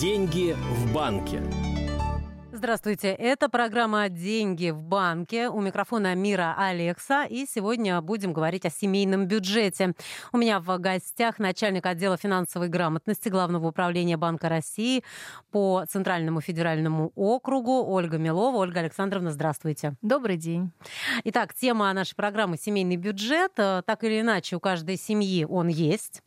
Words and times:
Деньги 0.00 0.56
в 0.72 0.92
банке. 0.92 1.40
Здравствуйте, 2.64 3.08
это 3.08 3.50
программа 3.50 4.08
«Деньги 4.08 4.70
в 4.70 4.80
банке». 4.80 5.50
У 5.50 5.60
микрофона 5.60 6.14
Мира 6.14 6.54
Алекса. 6.56 7.26
И 7.26 7.44
сегодня 7.44 8.00
будем 8.00 8.32
говорить 8.32 8.64
о 8.64 8.70
семейном 8.70 9.26
бюджете. 9.26 9.92
У 10.32 10.38
меня 10.38 10.60
в 10.60 10.78
гостях 10.78 11.38
начальник 11.38 11.84
отдела 11.84 12.16
финансовой 12.16 12.68
грамотности 12.68 13.28
Главного 13.28 13.68
управления 13.68 14.16
Банка 14.16 14.48
России 14.48 15.04
по 15.50 15.84
Центральному 15.86 16.40
федеральному 16.40 17.12
округу 17.14 17.84
Ольга 17.84 18.16
Милова. 18.16 18.56
Ольга 18.56 18.80
Александровна, 18.80 19.30
здравствуйте. 19.30 19.92
Добрый 20.00 20.38
день. 20.38 20.72
Итак, 21.24 21.52
тема 21.52 21.92
нашей 21.92 22.14
программы 22.14 22.56
«Семейный 22.56 22.96
бюджет». 22.96 23.52
Так 23.56 24.04
или 24.04 24.22
иначе, 24.22 24.56
у 24.56 24.60
каждой 24.60 24.96
семьи 24.96 25.44
он 25.44 25.68
есть. 25.68 26.22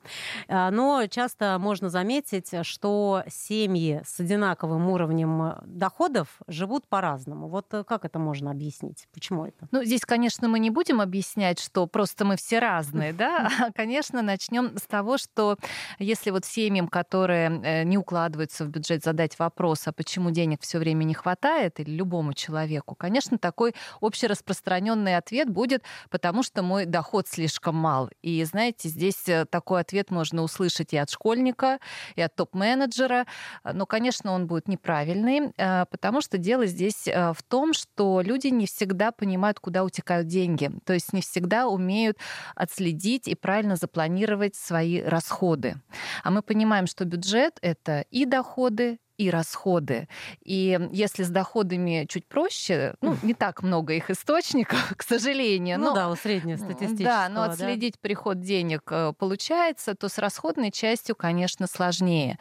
Но 0.47 1.03
часто 1.09 1.57
можно 1.59 1.89
заметить, 1.89 2.51
что 2.61 3.23
семьи 3.27 4.03
с 4.05 4.19
одинаковым 4.19 4.87
уровнем 4.87 5.55
доходов 5.65 6.26
народов 6.27 6.41
живут 6.47 6.87
по-разному. 6.87 7.47
Вот 7.47 7.73
э, 7.73 7.83
как 7.83 8.05
это 8.05 8.19
можно 8.19 8.51
объяснить? 8.51 9.07
Почему 9.13 9.45
это? 9.45 9.67
Ну, 9.71 9.83
здесь, 9.83 10.01
конечно, 10.01 10.47
мы 10.47 10.59
не 10.59 10.69
будем 10.69 11.01
объяснять, 11.01 11.59
что 11.59 11.87
просто 11.87 12.25
мы 12.25 12.35
все 12.35 12.59
разные, 12.59 13.13
да? 13.13 13.49
А, 13.59 13.71
конечно, 13.71 14.21
начнем 14.21 14.77
с 14.77 14.83
того, 14.83 15.17
что 15.17 15.57
если 15.99 16.31
вот 16.31 16.45
семьям, 16.45 16.87
которые 16.87 17.61
э, 17.63 17.83
не 17.83 17.97
укладываются 17.97 18.65
в 18.65 18.69
бюджет, 18.69 19.03
задать 19.03 19.39
вопрос, 19.39 19.87
а 19.87 19.91
почему 19.91 20.31
денег 20.31 20.61
все 20.61 20.79
время 20.79 21.03
не 21.03 21.13
хватает, 21.13 21.79
или 21.79 21.91
любому 21.91 22.33
человеку, 22.33 22.95
конечно, 22.95 23.37
такой 23.37 23.73
общераспространенный 24.01 25.17
ответ 25.17 25.49
будет, 25.49 25.83
потому 26.09 26.43
что 26.43 26.63
мой 26.63 26.85
доход 26.85 27.27
слишком 27.27 27.75
мал. 27.75 28.09
И, 28.21 28.43
знаете, 28.43 28.89
здесь 28.89 29.27
э, 29.27 29.45
такой 29.45 29.81
ответ 29.81 30.11
можно 30.11 30.43
услышать 30.43 30.93
и 30.93 30.97
от 30.97 31.09
школьника, 31.09 31.79
и 32.15 32.21
от 32.21 32.35
топ-менеджера, 32.35 33.25
но, 33.63 33.85
конечно, 33.85 34.31
он 34.31 34.47
будет 34.47 34.67
неправильный, 34.67 35.53
потому 35.89 36.16
потому 36.17 36.23
что 36.23 36.37
дело 36.39 36.65
здесь 36.65 37.07
э, 37.07 37.33
в 37.33 37.43
том, 37.43 37.73
что 37.73 38.21
люди 38.21 38.47
не 38.47 38.65
всегда 38.65 39.11
понимают, 39.11 39.59
куда 39.59 39.83
утекают 39.83 40.27
деньги. 40.27 40.71
То 40.83 40.93
есть 40.93 41.13
не 41.13 41.21
всегда 41.21 41.67
умеют 41.67 42.17
отследить 42.55 43.27
и 43.27 43.35
правильно 43.35 43.75
запланировать 43.75 44.55
свои 44.55 44.99
расходы. 44.99 45.75
А 46.23 46.31
мы 46.31 46.41
понимаем, 46.41 46.87
что 46.87 47.05
бюджет— 47.05 47.59
это 47.61 48.03
и 48.09 48.25
доходы, 48.25 48.97
и 49.17 49.29
расходы. 49.29 50.07
И 50.43 50.79
если 50.91 51.23
с 51.23 51.29
доходами 51.29 52.05
чуть 52.07 52.27
проще, 52.27 52.95
ну, 53.01 53.17
не 53.23 53.33
так 53.33 53.63
много 53.63 53.93
их 53.93 54.09
источников, 54.09 54.93
к 54.97 55.03
сожалению. 55.03 55.79
Ну 55.79 55.87
но, 55.87 55.95
да, 55.95 56.09
у 56.09 56.15
среднестатистического. 56.15 57.03
Да, 57.03 57.29
но 57.29 57.43
отследить 57.43 57.93
да? 57.93 57.99
приход 58.01 58.39
денег 58.39 58.81
э, 58.91 59.13
получается, 59.17 59.95
то 59.95 60.09
с 60.09 60.17
расходной 60.17 60.71
частью, 60.71 61.15
конечно, 61.15 61.67
сложнее. 61.67 62.37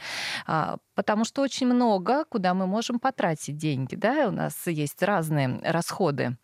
А, 0.47 0.77
потому 0.95 1.25
что 1.25 1.43
очень 1.43 1.67
много, 1.67 2.25
куда 2.25 2.55
мы 2.55 2.67
можем 2.67 2.99
потратить 2.99 3.57
деньги. 3.57 3.95
Да? 3.95 4.29
У 4.29 4.33
нас 4.33 4.67
есть 4.67 5.03
разные 5.03 5.61
расходы. 5.63 6.37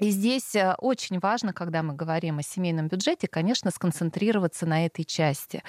И 0.00 0.10
здесь 0.10 0.54
э, 0.54 0.74
очень 0.78 1.18
важно, 1.20 1.52
когда 1.52 1.82
мы 1.82 1.94
говорим 1.94 2.38
о 2.38 2.42
семейном 2.42 2.88
бюджете, 2.88 3.28
конечно, 3.28 3.70
сконцентрироваться 3.70 4.66
на 4.66 4.86
этой 4.86 5.04
части. 5.04 5.62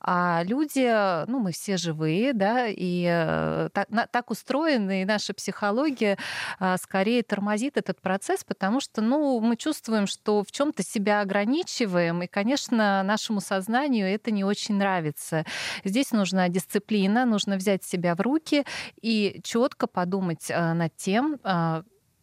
А 0.00 0.42
люди, 0.44 1.26
ну, 1.30 1.38
мы 1.38 1.52
все 1.52 1.76
живые, 1.76 2.32
да, 2.32 2.66
и 2.68 3.06
э, 3.08 3.68
так, 3.72 3.88
так 4.10 4.30
устроены, 4.30 5.02
и 5.02 5.04
наша 5.04 5.34
психология 5.34 6.18
э, 6.58 6.76
скорее 6.82 7.22
тормозит 7.22 7.76
этот 7.76 8.00
процесс, 8.00 8.42
потому 8.44 8.80
что, 8.80 9.02
ну, 9.02 9.38
мы 9.40 9.56
чувствуем, 9.56 10.08
что 10.08 10.42
в 10.42 10.50
чем-то 10.50 10.82
себя 10.82 11.20
ограничиваем, 11.20 12.22
и, 12.22 12.26
конечно, 12.26 13.02
нашему 13.04 13.40
сознанию 13.40 14.08
это 14.08 14.32
не 14.32 14.44
очень 14.44 14.76
нравится. 14.76 15.44
Здесь 15.84 16.10
нужна 16.10 16.48
дисциплина, 16.48 17.24
нужно 17.24 17.56
взять 17.56 17.84
себя 17.84 18.16
в 18.16 18.20
руки 18.20 18.64
и 19.00 19.40
четко 19.44 19.86
подумать 19.86 20.48
над 20.48 20.94
тем, 20.96 21.38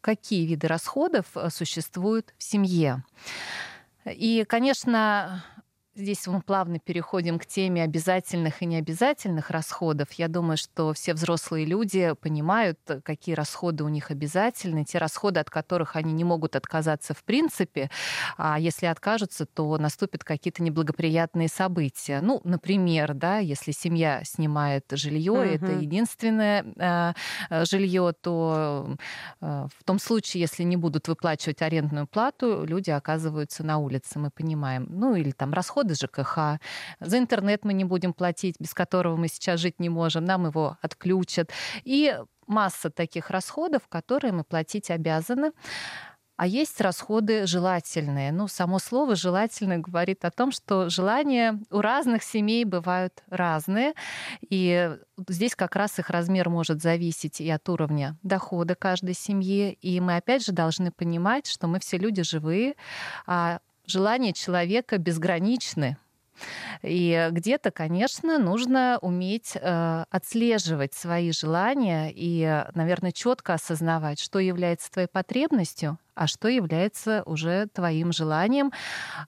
какие 0.04 0.46
виды 0.46 0.68
расходов 0.68 1.26
э, 1.36 1.50
существуют 1.50 2.34
в 2.38 2.44
семье. 2.44 3.04
И, 4.06 4.46
конечно, 4.48 5.44
Здесь 5.96 6.26
мы 6.26 6.42
плавно 6.42 6.80
переходим 6.80 7.38
к 7.38 7.46
теме 7.46 7.84
обязательных 7.84 8.64
и 8.64 8.66
необязательных 8.66 9.52
расходов. 9.52 10.12
Я 10.14 10.28
думаю, 10.28 10.58
что 10.58 10.92
все 10.94 11.14
взрослые 11.14 11.66
люди 11.68 12.16
понимают, 12.20 12.80
какие 13.04 13.36
расходы 13.36 13.84
у 13.84 13.90
них 13.90 14.10
обязательны, 14.10 14.86
те 14.86 14.98
расходы, 14.98 15.40
от 15.40 15.52
которых 15.52 15.96
они 15.96 16.12
не 16.14 16.24
могут 16.24 16.56
отказаться 16.56 17.14
в 17.14 17.24
принципе. 17.24 17.92
А 18.38 18.60
если 18.60 18.88
откажутся, 18.88 19.46
то 19.46 19.78
наступят 19.78 20.24
какие-то 20.24 20.64
неблагоприятные 20.64 21.48
события. 21.48 22.22
Ну, 22.22 22.42
например, 22.44 23.14
да, 23.14 23.38
если 23.38 23.72
семья 23.72 24.24
снимает 24.24 24.86
жилье, 24.94 25.34
угу. 25.34 25.42
это 25.42 25.74
единственное 25.74 27.14
э, 27.52 27.66
жилье, 27.66 28.16
то 28.20 28.98
э, 29.42 29.68
в 29.78 29.84
том 29.84 30.00
случае, 30.00 30.42
если 30.42 30.64
не 30.64 30.76
будут 30.76 31.08
выплачивать 31.08 31.62
арендную 31.62 32.08
плату, 32.08 32.66
люди 32.66 32.90
оказываются 32.90 33.64
на 33.64 33.78
улице, 33.78 34.18
мы 34.18 34.32
понимаем. 34.32 34.88
Ну, 34.90 35.14
или 35.14 35.30
там 35.30 35.54
расходы 35.54 35.83
расходы 35.84 35.96
ЖКХ, 35.96 36.60
за 37.00 37.18
интернет 37.18 37.66
мы 37.66 37.74
не 37.74 37.84
будем 37.84 38.14
платить, 38.14 38.56
без 38.60 38.74
которого 38.74 39.16
мы 39.16 39.28
сейчас 39.28 39.60
жить 39.60 39.80
не 39.80 39.90
можем, 39.90 40.26
нам 40.26 40.46
его 40.46 40.78
отключат. 40.82 41.52
И 41.84 42.18
масса 42.48 42.90
таких 42.90 43.30
расходов, 43.30 43.82
которые 43.90 44.34
мы 44.34 44.44
платить 44.44 44.92
обязаны. 44.92 45.52
А 46.36 46.48
есть 46.48 46.82
расходы 46.82 47.46
желательные. 47.46 48.32
Ну, 48.32 48.48
само 48.48 48.80
слово 48.80 49.16
желательное 49.16 49.78
говорит 49.78 50.26
о 50.26 50.32
том, 50.32 50.52
что 50.52 50.90
желания 50.90 51.60
у 51.70 51.80
разных 51.80 52.24
семей 52.24 52.66
бывают 52.66 53.24
разные. 53.30 53.94
И 54.50 54.98
здесь 55.30 55.56
как 55.56 55.76
раз 55.76 56.00
их 56.00 56.10
размер 56.10 56.50
может 56.50 56.82
зависеть 56.82 57.40
и 57.40 57.50
от 57.50 57.70
уровня 57.70 58.18
дохода 58.24 58.74
каждой 58.74 59.14
семьи. 59.14 59.78
И 59.82 60.02
мы 60.02 60.18
опять 60.18 60.44
же 60.44 60.52
должны 60.52 60.92
понимать, 60.92 61.46
что 61.46 61.68
мы 61.68 61.80
все 61.80 61.98
люди 61.98 62.24
живые, 62.24 62.76
а 63.28 63.60
желания 63.86 64.34
человека 64.34 64.98
безграничны. 64.98 65.98
И 66.82 67.30
где-то, 67.32 67.72
конечно, 67.72 68.38
нужно 68.40 68.98
уметь 69.02 69.56
э, 69.56 70.04
отслеживать 70.10 70.94
свои 70.94 71.32
желания 71.32 72.12
и, 72.14 72.66
наверное, 72.74 73.12
четко 73.12 73.54
осознавать, 73.54 74.20
что 74.20 74.40
является 74.40 74.92
твоей 74.92 75.08
потребностью, 75.08 75.98
а 76.16 76.28
что 76.28 76.48
является 76.48 77.24
уже 77.26 77.68
твоим 77.74 78.12
желанием. 78.12 78.72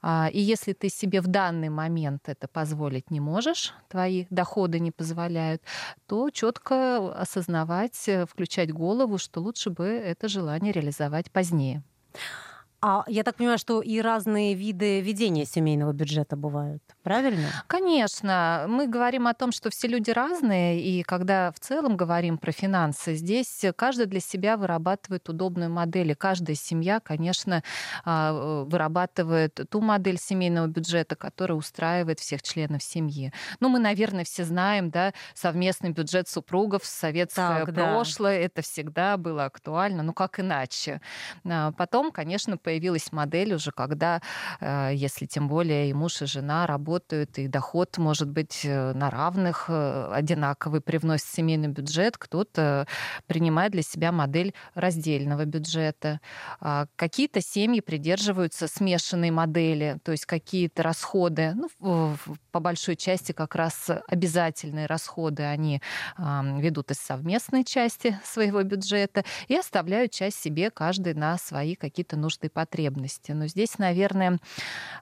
А, 0.02 0.30
и 0.32 0.42
если 0.42 0.74
ты 0.74 0.90
себе 0.90 1.22
в 1.22 1.28
данный 1.28 1.70
момент 1.70 2.28
это 2.28 2.48
позволить 2.48 3.10
не 3.12 3.20
можешь, 3.20 3.74
твои 3.88 4.26
доходы 4.30 4.80
не 4.80 4.92
позволяют, 4.92 5.62
то 6.08 6.30
четко 6.30 7.14
осознавать, 7.14 8.08
э, 8.08 8.26
включать 8.26 8.72
голову, 8.74 9.18
что 9.18 9.40
лучше 9.42 9.70
бы 9.70 9.86
это 9.86 10.28
желание 10.28 10.72
реализовать 10.74 11.32
позднее. 11.32 11.84
А 12.88 13.04
я 13.08 13.24
так 13.24 13.38
понимаю, 13.38 13.58
что 13.58 13.82
и 13.82 14.00
разные 14.00 14.54
виды 14.54 15.02
ведения 15.02 15.44
семейного 15.46 15.92
бюджета 15.92 16.36
бывают, 16.36 16.84
правильно? 17.06 17.48
Конечно. 17.68 18.66
Мы 18.68 18.88
говорим 18.88 19.28
о 19.28 19.36
том, 19.36 19.52
что 19.52 19.70
все 19.70 19.88
люди 19.88 20.10
разные, 20.10 20.82
и 20.82 21.04
когда 21.04 21.52
в 21.52 21.60
целом 21.60 21.96
говорим 21.96 22.40
про 22.40 22.52
финансы, 22.52 23.14
здесь 23.14 23.64
каждый 23.76 24.08
для 24.08 24.20
себя 24.20 24.58
вырабатывает 24.58 25.30
удобную 25.30 25.70
модель. 25.70 26.12
И 26.12 26.16
каждая 26.16 26.56
семья, 26.56 27.00
конечно, 27.00 27.62
а, 28.04 28.64
вырабатывает 28.64 29.60
ту 29.70 29.82
модель 29.82 30.18
семейного 30.18 30.66
бюджета, 30.66 31.16
которая 31.16 31.56
устраивает 31.56 32.20
всех 32.20 32.42
членов 32.42 32.82
семьи. 32.82 33.32
Ну, 33.60 33.70
мы, 33.70 33.78
наверное, 33.78 34.24
все 34.24 34.44
знаем, 34.44 34.90
да, 34.90 35.14
совместный 35.36 35.92
бюджет 35.92 36.28
супругов, 36.28 36.86
советское 36.86 37.66
так, 37.66 37.76
прошлое, 37.76 38.40
да. 38.40 38.46
это 38.46 38.62
всегда 38.64 39.18
было 39.18 39.46
актуально, 39.46 40.02
ну 40.02 40.14
как 40.14 40.40
иначе. 40.40 41.02
А, 41.48 41.72
потом, 41.74 42.12
конечно, 42.12 42.58
появилась 42.58 43.12
модель 43.12 43.54
уже, 43.54 43.72
когда, 43.72 44.22
э, 44.60 44.90
если 44.96 45.28
тем 45.28 45.48
более 45.48 45.92
и 45.92 45.94
муж, 45.94 46.24
и 46.24 46.26
жена 46.26 46.66
работают, 46.66 46.95
и 47.14 47.48
доход 47.48 47.98
может 47.98 48.30
быть 48.30 48.62
э, 48.64 48.94
на 48.94 49.10
равных, 49.10 49.66
э, 49.68 50.12
одинаковый, 50.14 50.82
привносит 50.82 51.28
семейный 51.28 51.68
бюджет, 51.68 52.18
кто-то 52.18 52.88
принимает 53.28 53.72
для 53.72 53.82
себя 53.82 54.12
модель 54.12 54.54
раздельного 54.74 55.46
бюджета. 55.46 56.20
А 56.60 56.88
какие-то 56.96 57.42
семьи 57.42 57.82
придерживаются 57.82 58.68
смешанной 58.68 59.32
модели, 59.32 59.98
то 60.04 60.12
есть 60.12 60.26
какие-то 60.26 60.84
расходы, 60.84 61.54
ну, 61.56 62.16
по 62.52 62.60
большой 62.60 62.96
части 62.96 63.32
как 63.32 63.56
раз 63.56 63.90
обязательные 64.08 64.86
расходы 64.86 65.44
они 65.44 65.82
ведут 66.18 66.92
из 66.92 66.98
совместной 66.98 67.64
части 67.64 68.20
своего 68.24 68.64
бюджета 68.64 69.24
и 69.48 69.56
оставляют 69.56 70.12
часть 70.12 70.40
себе 70.40 70.70
каждый 70.70 71.14
на 71.14 71.38
свои 71.38 71.76
какие-то 71.76 72.18
нужды 72.18 72.48
и 72.48 72.50
потребности. 72.50 73.32
Но 73.32 73.48
здесь, 73.48 73.78
наверное, 73.78 74.40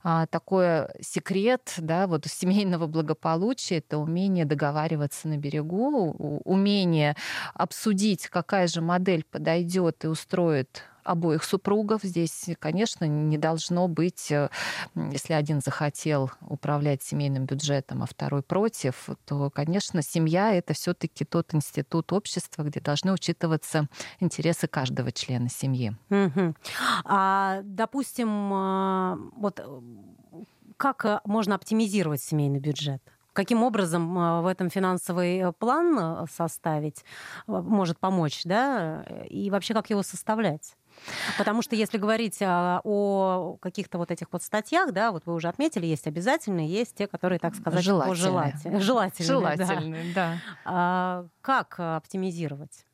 а, 0.04 0.26
такой 0.28 0.88
секрет 1.02 1.74
да, 1.86 2.08
вот 2.08 2.26
семейного 2.26 2.88
благополучия– 2.88 3.78
это 3.78 3.98
умение 3.98 4.46
договариваться 4.46 5.28
на 5.28 5.38
берегу, 5.38 6.12
умение 6.44 7.16
обсудить, 7.54 8.28
какая 8.28 8.68
же 8.68 8.82
модель 8.82 9.24
подойдет 9.24 10.06
и 10.06 10.08
устроит 10.08 10.84
обоих 11.04 11.44
супругов. 11.44 12.02
Здесь, 12.04 12.50
конечно, 12.60 13.06
не 13.06 13.38
должно 13.38 13.88
быть, 13.88 14.32
э, 14.32 14.50
если 14.96 15.34
один 15.34 15.62
захотел 15.62 16.32
управлять 16.42 17.04
семейным 17.04 17.46
бюджетом, 17.46 18.04
а 18.04 18.06
второй 18.06 18.42
против, 18.42 19.10
то, 19.26 19.50
конечно, 19.50 20.02
семья 20.02 20.54
это 20.54 20.74
все-таки 20.74 21.26
тот 21.26 21.54
институт 21.54 22.12
общества, 22.14 22.64
где 22.64 22.80
должны 22.80 23.12
учитываться 23.14 23.88
интересы 24.20 24.68
каждого 24.68 25.12
члена 25.12 25.50
семьи. 25.50 25.96
Угу. 26.10 26.56
А, 27.06 27.62
допустим, 27.64 28.54
э, 28.54 29.18
вот 29.36 29.60
э, 29.60 29.82
как 30.84 31.22
можно 31.26 31.56
оптимизировать 31.56 32.22
семейный 32.22 32.60
бюджет? 32.60 33.02
Каким 33.32 33.64
образом 33.64 34.44
в 34.44 34.46
этом 34.46 34.70
финансовый 34.70 35.54
план 35.54 36.28
составить 36.30 37.06
может 37.48 37.98
помочь, 38.00 38.42
да? 38.44 39.04
И 39.30 39.50
вообще 39.50 39.74
как 39.74 39.90
его 39.90 40.04
составлять? 40.04 40.76
Потому 41.38 41.62
что 41.62 41.78
если 41.78 41.98
говорить 41.98 42.38
о 42.42 43.58
каких-то 43.62 43.98
вот 43.98 44.12
этих 44.12 44.28
вот 44.34 44.44
статьях, 44.44 44.92
да, 44.92 45.14
вот 45.14 45.26
вы 45.26 45.36
уже 45.36 45.48
отметили, 45.48 45.86
есть 45.86 46.06
обязательные, 46.06 46.68
есть 46.68 46.96
те, 46.96 47.08
которые, 47.08 47.40
так 47.40 47.56
сказать, 47.56 47.82
желательные. 47.82 48.16
Желательные, 48.82 49.26
желательные 49.26 50.14
да. 50.14 50.34
да. 50.34 50.40
А, 50.66 51.26
как 51.42 51.80
оптимизировать? 51.80 52.86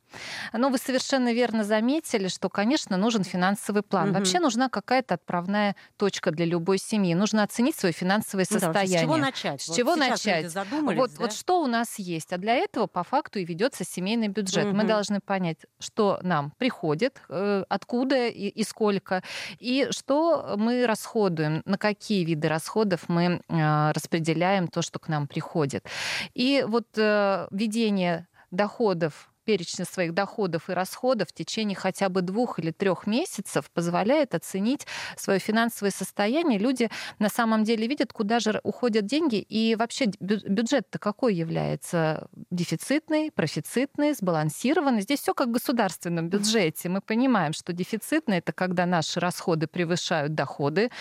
Но 0.54 0.70
вы 0.70 0.78
совершенно 0.78 1.34
верно 1.34 1.64
заметили, 1.64 2.28
что, 2.28 2.50
конечно, 2.50 2.98
нужен 2.98 3.24
финансовый 3.24 3.82
план. 3.82 4.10
Угу. 4.10 4.20
Вообще 4.20 4.40
нужна 4.40 4.70
какая-то 4.70 5.16
отправная 5.16 5.76
точка 5.98 6.32
для 6.32 6.46
любой 6.46 6.78
семьи. 6.78 7.14
Нужно 7.14 7.44
оценить 7.44 7.76
свое 7.76 7.94
финансовое 7.94 8.46
состояние. 8.46 9.00
Да, 9.00 9.00
с 9.00 9.02
чего 9.02 9.18
начать? 9.18 9.62
С 9.62 9.68
вот 9.68 9.78
чего 9.78 9.96
начать? 9.96 10.54
Вот, 10.54 11.12
да? 11.12 11.16
вот 11.18 11.34
что 11.34 11.62
у 11.62 11.68
нас 11.68 12.00
есть. 12.00 12.34
А 12.34 12.38
для 12.38 12.56
этого 12.56 12.88
по 12.88 13.04
факту 13.04 13.40
и 13.40 13.46
ведется 13.46 13.84
семейный 13.84 14.28
бюджет. 14.28 14.66
Угу. 14.66 14.76
Мы 14.76 14.84
должны 14.84 15.20
понять, 15.22 15.58
что 15.80 16.20
нам 16.22 16.52
приходит, 16.58 17.22
э, 17.30 17.64
откуда 17.70 18.28
и, 18.28 18.48
и 18.48 18.64
сколько, 18.64 19.24
и 19.60 19.88
что 19.92 20.56
мы 20.58 20.86
расходуем, 20.86 21.62
на 21.66 21.78
какие 21.78 22.24
виды 22.24 22.48
расходов 22.48 23.08
мы 23.08 23.42
э, 23.48 23.92
распределяем 23.92 24.68
то, 24.68 24.82
что 24.82 25.00
к 25.00 25.08
нам 25.08 25.28
приходит. 25.28 25.86
И 26.34 26.66
вот 26.68 26.88
э, 26.98 27.48
ведение 27.52 28.28
доходов 28.52 29.29
перечня 29.50 29.84
своих 29.84 30.14
доходов 30.14 30.70
и 30.70 30.74
расходов 30.74 31.30
в 31.30 31.34
течение 31.34 31.76
хотя 31.76 32.08
бы 32.10 32.22
двух 32.22 32.60
или 32.60 32.70
трех 32.70 33.08
месяцев 33.08 33.72
позволяет 33.72 34.36
оценить 34.36 34.86
свое 35.18 35.40
финансовое 35.40 35.90
состояние. 35.90 36.60
Люди 36.60 36.92
на 37.18 37.30
самом 37.30 37.64
деле 37.64 37.88
видят, 37.88 38.14
куда 38.14 38.40
же 38.40 38.62
уходят 38.62 39.08
деньги, 39.08 39.38
и 39.38 39.74
вообще 39.74 40.12
бюджет-то 40.20 41.00
какой 41.00 41.34
является? 41.34 42.28
Дефицитный, 42.52 43.32
профицитный, 43.32 44.14
сбалансированный. 44.14 45.02
Здесь 45.02 45.22
все 45.22 45.34
как 45.34 45.48
в 45.48 45.52
государственном 45.52 46.30
бюджете. 46.30 46.88
Мы 46.88 47.02
понимаем, 47.02 47.54
что 47.54 47.74
дефицитный 47.74 48.38
это 48.38 48.54
когда 48.54 48.86
наши 48.86 49.20
расходы 49.20 49.66
превышают 49.66 50.36
доходы. 50.36 50.92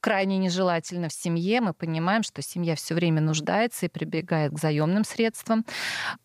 Крайне 0.00 0.38
нежелательно 0.38 1.10
в 1.10 1.12
семье. 1.12 1.60
Мы 1.60 1.74
понимаем, 1.74 2.22
что 2.22 2.40
семья 2.40 2.74
все 2.74 2.94
время 2.94 3.20
нуждается 3.20 3.84
и 3.84 3.90
прибегает 3.90 4.54
к 4.54 4.58
заемным 4.58 5.04
средствам. 5.04 5.66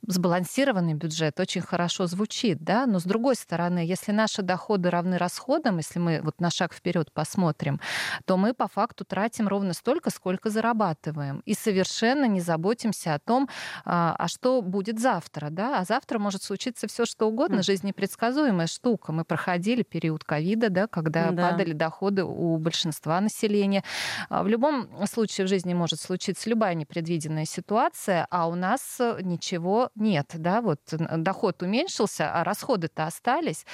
Сбалансированный 0.08 0.94
бюджет 0.94 1.38
очень 1.42 1.62
хорошо 1.74 2.06
звучит, 2.06 2.64
да, 2.64 2.86
но 2.86 3.00
с 3.00 3.04
другой 3.04 3.36
стороны, 3.36 3.80
если 3.80 4.12
наши 4.12 4.44
доходы 4.44 4.92
равны 4.92 5.18
расходам, 5.18 5.78
если 5.78 5.98
мы 5.98 6.22
вот 6.22 6.40
на 6.40 6.52
шаг 6.52 6.72
вперед 6.72 7.12
посмотрим, 7.12 7.82
то 8.26 8.38
мы 8.38 8.54
по 8.54 8.68
факту 8.68 9.06
тратим 9.06 9.48
ровно 9.48 9.74
столько, 9.74 10.12
сколько 10.12 10.52
зарабатываем. 10.52 11.42
И 11.46 11.56
совершенно 11.56 12.26
не 12.26 12.42
заботимся 12.42 13.16
о 13.16 13.20
том, 13.20 13.50
а, 13.86 14.16
а 14.20 14.28
что 14.28 14.62
будет 14.62 15.00
завтра, 15.00 15.48
да, 15.50 15.80
а 15.80 15.84
завтра 15.84 16.20
может 16.20 16.44
случиться 16.44 16.88
все 16.88 17.06
что 17.06 17.26
угодно, 17.28 17.64
жизнь 17.64 17.88
непредсказуемая 17.88 18.68
штука. 18.68 19.12
Мы 19.12 19.26
проходили 19.26 19.82
период 19.82 20.24
ковида, 20.24 20.70
да, 20.70 20.86
когда 20.86 21.32
да. 21.32 21.50
падали 21.50 21.74
доходы 21.74 22.24
у 22.24 22.56
большинства 22.58 23.20
населения. 23.20 23.84
А, 24.30 24.44
в 24.44 24.48
любом 24.48 25.08
случае 25.08 25.48
в 25.48 25.50
жизни 25.50 25.74
может 25.74 26.00
случиться 26.00 26.52
любая 26.52 26.76
непредвиденная 26.76 27.46
ситуация, 27.46 28.28
а 28.30 28.48
у 28.48 28.54
нас 28.54 29.02
ничего 29.24 29.90
нет, 29.96 30.28
да, 30.36 30.62
вот 30.62 30.82
доход 30.92 31.63
уменьшился, 31.64 32.32
а 32.34 32.44
расходы-то 32.44 33.06
остались. 33.06 33.66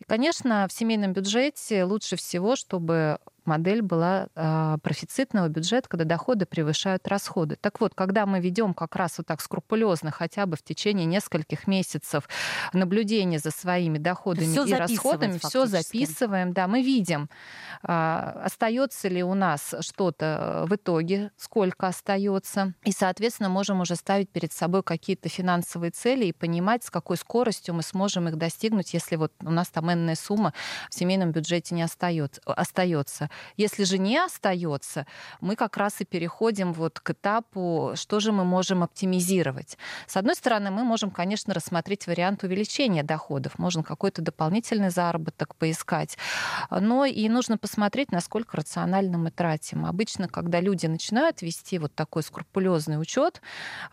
И, 0.00 0.04
конечно, 0.04 0.66
в 0.68 0.72
семейном 0.72 1.12
бюджете 1.12 1.84
лучше 1.84 2.16
всего, 2.16 2.56
чтобы 2.56 3.18
модель 3.46 3.82
была 3.82 4.28
э, 4.34 4.78
профицитного 4.82 5.48
бюджета, 5.48 5.88
когда 5.88 6.04
доходы 6.04 6.46
превышают 6.46 7.06
расходы. 7.08 7.56
Так 7.60 7.80
вот, 7.80 7.94
когда 7.94 8.26
мы 8.26 8.40
ведем 8.40 8.74
как 8.74 8.96
раз 8.96 9.18
вот 9.18 9.26
так 9.26 9.40
скрупулезно, 9.40 10.10
хотя 10.10 10.46
бы 10.46 10.56
в 10.56 10.62
течение 10.62 11.06
нескольких 11.06 11.66
месяцев 11.66 12.28
наблюдение 12.72 13.38
за 13.38 13.50
своими 13.50 13.98
доходами 13.98 14.52
всё 14.52 14.64
и 14.64 14.72
расходами, 14.74 15.38
все 15.38 15.66
записываем, 15.66 16.52
да, 16.52 16.66
мы 16.66 16.82
видим, 16.82 17.28
э, 17.82 18.42
остается 18.44 19.08
ли 19.08 19.22
у 19.22 19.34
нас 19.34 19.74
что-то 19.80 20.64
в 20.68 20.74
итоге, 20.74 21.30
сколько 21.36 21.86
остается, 21.86 22.74
и, 22.84 22.92
соответственно, 22.92 23.48
можем 23.48 23.80
уже 23.80 23.96
ставить 23.96 24.30
перед 24.30 24.52
собой 24.52 24.82
какие-то 24.82 25.28
финансовые 25.28 25.90
цели 25.90 26.26
и 26.26 26.32
понимать, 26.32 26.84
с 26.84 26.90
какой 26.90 27.16
скоростью 27.16 27.74
мы 27.74 27.82
сможем 27.82 28.28
их 28.28 28.36
достигнуть, 28.36 28.94
если 28.94 29.16
вот 29.16 29.32
у 29.42 29.50
нас 29.50 29.68
там 29.68 29.92
энная 29.92 30.14
сумма 30.14 30.52
в 30.90 30.94
семейном 30.94 31.32
бюджете 31.32 31.74
не 31.74 31.82
остается. 31.82 33.29
Если 33.56 33.84
же 33.84 33.98
не 33.98 34.18
остается, 34.18 35.06
мы 35.40 35.56
как 35.56 35.76
раз 35.76 36.00
и 36.00 36.04
переходим 36.04 36.72
вот 36.72 37.00
к 37.00 37.10
этапу, 37.10 37.92
что 37.94 38.20
же 38.20 38.32
мы 38.32 38.44
можем 38.44 38.82
оптимизировать. 38.82 39.78
С 40.06 40.16
одной 40.16 40.34
стороны, 40.34 40.70
мы 40.70 40.84
можем, 40.84 41.10
конечно, 41.10 41.54
рассмотреть 41.54 42.06
вариант 42.06 42.44
увеличения 42.44 43.02
доходов, 43.02 43.58
можно 43.58 43.82
какой-то 43.82 44.22
дополнительный 44.22 44.90
заработок 44.90 45.54
поискать, 45.56 46.18
но 46.70 47.04
и 47.04 47.28
нужно 47.28 47.58
посмотреть, 47.58 48.12
насколько 48.12 48.56
рационально 48.56 49.18
мы 49.18 49.30
тратим. 49.30 49.86
Обычно, 49.86 50.28
когда 50.28 50.60
люди 50.60 50.86
начинают 50.86 51.42
вести 51.42 51.78
вот 51.78 51.94
такой 51.94 52.22
скрупулезный 52.22 53.00
учет, 53.00 53.40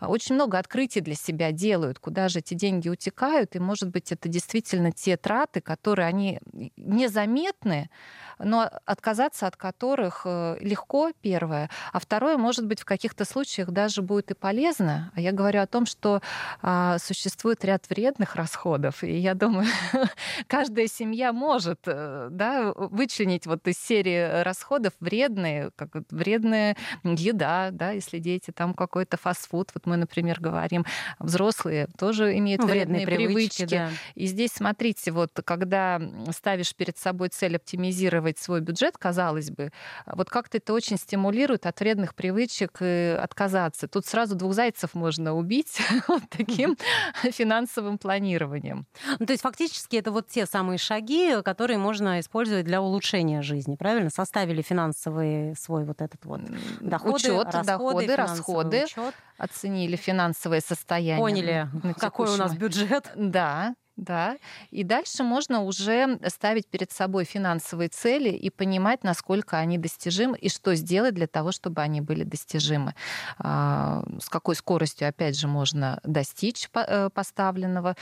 очень 0.00 0.34
много 0.34 0.58
открытий 0.58 1.00
для 1.00 1.14
себя 1.14 1.52
делают, 1.52 1.98
куда 1.98 2.28
же 2.28 2.40
эти 2.40 2.54
деньги 2.54 2.88
утекают, 2.88 3.56
и, 3.56 3.58
может 3.58 3.90
быть, 3.90 4.12
это 4.12 4.28
действительно 4.28 4.92
те 4.92 5.16
траты, 5.16 5.60
которые 5.60 6.06
они 6.06 6.40
незаметны, 6.76 7.90
но 8.38 8.70
отказаться 8.84 9.46
от 9.46 9.56
которых 9.56 10.22
э, 10.24 10.56
легко, 10.60 11.12
первое, 11.20 11.70
а 11.92 12.00
второе, 12.00 12.36
может 12.36 12.66
быть, 12.66 12.80
в 12.80 12.84
каких-то 12.84 13.24
случаях 13.24 13.70
даже 13.70 14.02
будет 14.02 14.30
и 14.30 14.34
полезно. 14.34 15.12
А 15.14 15.20
я 15.20 15.32
говорю 15.32 15.60
о 15.60 15.66
том, 15.66 15.86
что 15.86 16.20
а, 16.62 16.98
существует 16.98 17.64
ряд 17.64 17.88
вредных 17.88 18.36
расходов, 18.36 19.02
и 19.02 19.16
я 19.16 19.34
думаю, 19.34 19.66
каждая 20.46 20.86
семья 20.86 21.32
может 21.32 21.80
э, 21.86 22.28
да, 22.30 22.72
вычленить 22.74 23.46
вот 23.46 23.66
из 23.66 23.78
серии 23.78 24.42
расходов 24.42 24.92
вредные, 25.00 25.70
как 25.76 25.90
вредная 26.10 26.76
еда, 27.02 27.70
да, 27.72 27.90
если 27.90 28.18
дети 28.18 28.50
там 28.50 28.74
какой-то 28.74 29.16
фастфуд, 29.16 29.70
вот 29.74 29.86
мы, 29.86 29.96
например, 29.96 30.40
говорим, 30.40 30.84
взрослые 31.18 31.88
тоже 31.98 32.36
имеют 32.38 32.62
вредные, 32.62 33.06
вредные 33.06 33.28
привычки. 33.28 33.66
привычки. 33.66 33.74
Да. 33.74 33.90
И 34.14 34.26
здесь, 34.26 34.52
смотрите, 34.52 35.10
вот 35.12 35.32
когда 35.44 36.00
ставишь 36.32 36.74
перед 36.74 36.98
собой 36.98 37.28
цель 37.28 37.56
оптимизировать 37.56 38.27
планировать 38.28 38.38
свой 38.38 38.60
бюджет, 38.60 38.98
казалось 38.98 39.50
бы, 39.50 39.70
вот 40.06 40.30
как-то 40.30 40.58
это 40.58 40.72
очень 40.72 40.96
стимулирует 40.98 41.66
от 41.66 41.80
вредных 41.80 42.14
привычек 42.14 42.80
отказаться. 42.82 43.88
Тут 43.88 44.06
сразу 44.06 44.34
двух 44.34 44.54
зайцев 44.54 44.94
можно 44.94 45.34
убить 45.34 45.80
вот 46.08 46.22
таким 46.30 46.76
финансовым 47.22 47.98
планированием. 47.98 48.86
Ну, 49.18 49.26
то 49.26 49.32
есть 49.32 49.42
фактически 49.42 49.96
это 49.96 50.10
вот 50.10 50.28
те 50.28 50.46
самые 50.46 50.78
шаги, 50.78 51.42
которые 51.44 51.78
можно 51.78 52.20
использовать 52.20 52.64
для 52.64 52.80
улучшения 52.80 53.42
жизни, 53.42 53.76
правильно? 53.76 54.10
Составили 54.10 54.62
финансовый 54.62 55.54
свой 55.56 55.84
вот 55.84 56.00
этот 56.00 56.24
вот 56.24 56.40
доходы, 56.80 57.14
учет, 57.14 57.44
расходы, 57.44 57.66
доходы, 57.66 58.16
расходы, 58.16 58.84
учет. 58.84 59.14
оценили 59.38 59.96
финансовое 59.96 60.60
состояние. 60.60 61.18
Поняли, 61.18 61.68
какой 61.98 62.28
у 62.28 62.36
нас 62.36 62.54
бюджет. 62.54 63.10
Да, 63.16 63.74
да, 63.98 64.36
и 64.70 64.84
дальше 64.84 65.24
можно 65.24 65.62
уже 65.62 66.18
ставить 66.28 66.68
перед 66.68 66.92
собой 66.92 67.24
финансовые 67.24 67.88
цели 67.88 68.30
и 68.30 68.48
понимать, 68.48 69.02
насколько 69.02 69.58
они 69.58 69.76
достижимы 69.76 70.38
и 70.38 70.48
что 70.48 70.74
сделать 70.76 71.14
для 71.14 71.26
того, 71.26 71.50
чтобы 71.50 71.82
они 71.82 72.00
были 72.00 72.22
достижимы. 72.22 72.94
А, 73.38 74.04
с 74.20 74.28
какой 74.28 74.54
скоростью, 74.54 75.08
опять 75.08 75.36
же, 75.36 75.48
можно 75.48 75.98
достичь 76.04 76.70
э, 76.74 77.10
поставленного. 77.12 77.96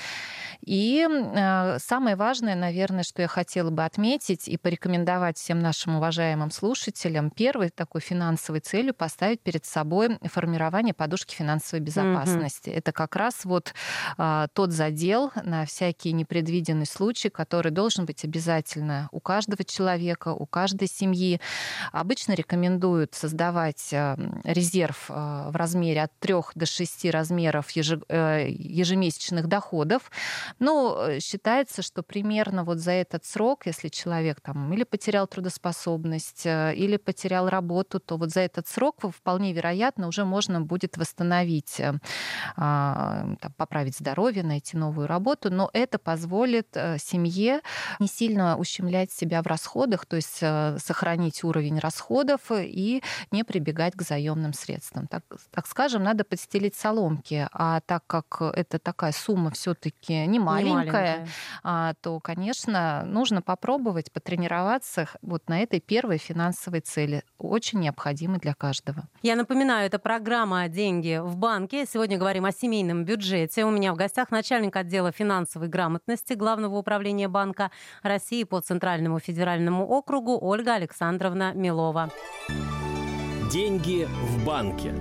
И 0.60 1.06
а, 1.08 1.78
самое 1.78 2.14
важное, 2.14 2.54
наверное, 2.54 3.02
что 3.02 3.22
я 3.22 3.28
хотела 3.28 3.70
бы 3.70 3.84
отметить 3.84 4.48
и 4.48 4.58
порекомендовать 4.58 5.38
всем 5.38 5.60
нашим 5.60 5.96
уважаемым 5.96 6.50
слушателям, 6.50 7.30
первой 7.30 7.70
такой 7.70 8.02
финансовой 8.02 8.60
целью 8.60 8.92
поставить 8.92 9.40
перед 9.40 9.64
собой 9.64 10.18
формирование 10.24 10.92
подушки 10.92 11.34
финансовой 11.34 11.82
безопасности. 11.82 12.68
Mm-hmm. 12.68 12.78
Это 12.78 12.92
как 12.92 13.16
раз 13.16 13.46
вот 13.46 13.72
а, 14.18 14.48
тот 14.52 14.72
задел 14.72 15.32
на 15.42 15.64
вся 15.64 15.85
всякий 15.86 16.12
непредвиденный 16.12 16.86
случай, 16.86 17.28
который 17.28 17.70
должен 17.70 18.06
быть 18.06 18.24
обязательно 18.24 19.08
у 19.12 19.20
каждого 19.20 19.62
человека, 19.62 20.32
у 20.32 20.46
каждой 20.46 20.88
семьи. 20.88 21.40
Обычно 21.92 22.32
рекомендуют 22.32 23.14
создавать 23.14 23.92
э, 23.92 24.16
резерв 24.42 25.06
э, 25.08 25.14
в 25.50 25.54
размере 25.54 26.02
от 26.02 26.10
3 26.18 26.34
до 26.56 26.66
6 26.66 27.04
размеров 27.10 27.70
ежемесячных 27.70 29.46
доходов. 29.46 30.10
Ну, 30.58 31.20
считается, 31.20 31.82
что 31.82 32.02
примерно 32.02 32.64
вот 32.64 32.78
за 32.78 32.90
этот 32.92 33.24
срок, 33.24 33.66
если 33.66 33.88
человек 33.88 34.40
там 34.40 34.72
или 34.72 34.82
потерял 34.84 35.28
трудоспособность, 35.28 36.46
или 36.46 36.96
потерял 36.96 37.48
работу, 37.48 38.00
то 38.00 38.16
вот 38.16 38.30
за 38.30 38.40
этот 38.40 38.66
срок 38.66 38.96
вполне 39.16 39.52
вероятно 39.52 40.08
уже 40.08 40.24
можно 40.24 40.60
будет 40.60 40.96
восстановить, 40.96 41.80
а, 42.56 43.26
поправить 43.56 43.96
здоровье, 43.96 44.42
найти 44.42 44.76
новую 44.76 45.06
работу, 45.06 45.50
но 45.50 45.70
это 45.76 45.98
позволит 45.98 46.68
э, 46.74 46.98
семье 46.98 47.60
не 48.00 48.06
сильно 48.06 48.56
ущемлять 48.56 49.12
себя 49.12 49.42
в 49.42 49.46
расходах, 49.46 50.06
то 50.06 50.16
есть 50.16 50.38
э, 50.40 50.78
сохранить 50.78 51.44
уровень 51.44 51.78
расходов 51.78 52.40
и 52.50 53.02
не 53.30 53.44
прибегать 53.44 53.94
к 53.94 54.02
заемным 54.02 54.52
средствам. 54.52 55.06
Так, 55.06 55.22
так 55.50 55.66
скажем, 55.66 56.02
надо 56.02 56.24
подстелить 56.24 56.74
соломки, 56.74 57.48
а 57.52 57.80
так 57.80 58.04
как 58.06 58.40
это 58.40 58.78
такая 58.78 59.12
сумма 59.12 59.50
все-таки 59.50 60.26
не 60.26 60.38
маленькая. 60.38 61.28
А, 61.62 61.94
то, 62.00 62.20
конечно, 62.20 63.04
нужно 63.04 63.42
попробовать 63.42 64.12
потренироваться 64.12 65.08
вот 65.22 65.48
на 65.48 65.60
этой 65.60 65.80
первой 65.80 66.18
финансовой 66.18 66.80
цели, 66.80 67.22
очень 67.38 67.80
необходимой 67.80 68.38
для 68.38 68.54
каждого. 68.54 69.08
Я 69.22 69.36
напоминаю, 69.36 69.86
это 69.86 69.98
программа 69.98 70.68
«Деньги 70.68 71.20
в 71.22 71.36
банке». 71.36 71.84
Сегодня 71.86 72.18
говорим 72.18 72.44
о 72.44 72.52
семейном 72.52 73.04
бюджете. 73.04 73.64
У 73.64 73.70
меня 73.70 73.92
в 73.92 73.96
гостях 73.96 74.30
начальник 74.30 74.76
отдела 74.76 75.12
финансовой 75.56 75.68
грамотности 75.68 76.34
Главного 76.34 76.76
управления 76.76 77.28
Банка 77.28 77.70
России 78.02 78.44
по 78.44 78.60
Центральному 78.60 79.18
федеральному 79.18 79.86
округу 79.86 80.38
Ольга 80.40 80.74
Александровна 80.74 81.52
Милова. 81.54 82.10
Деньги 83.50 84.06
в 84.06 84.44
банке. 84.44 84.92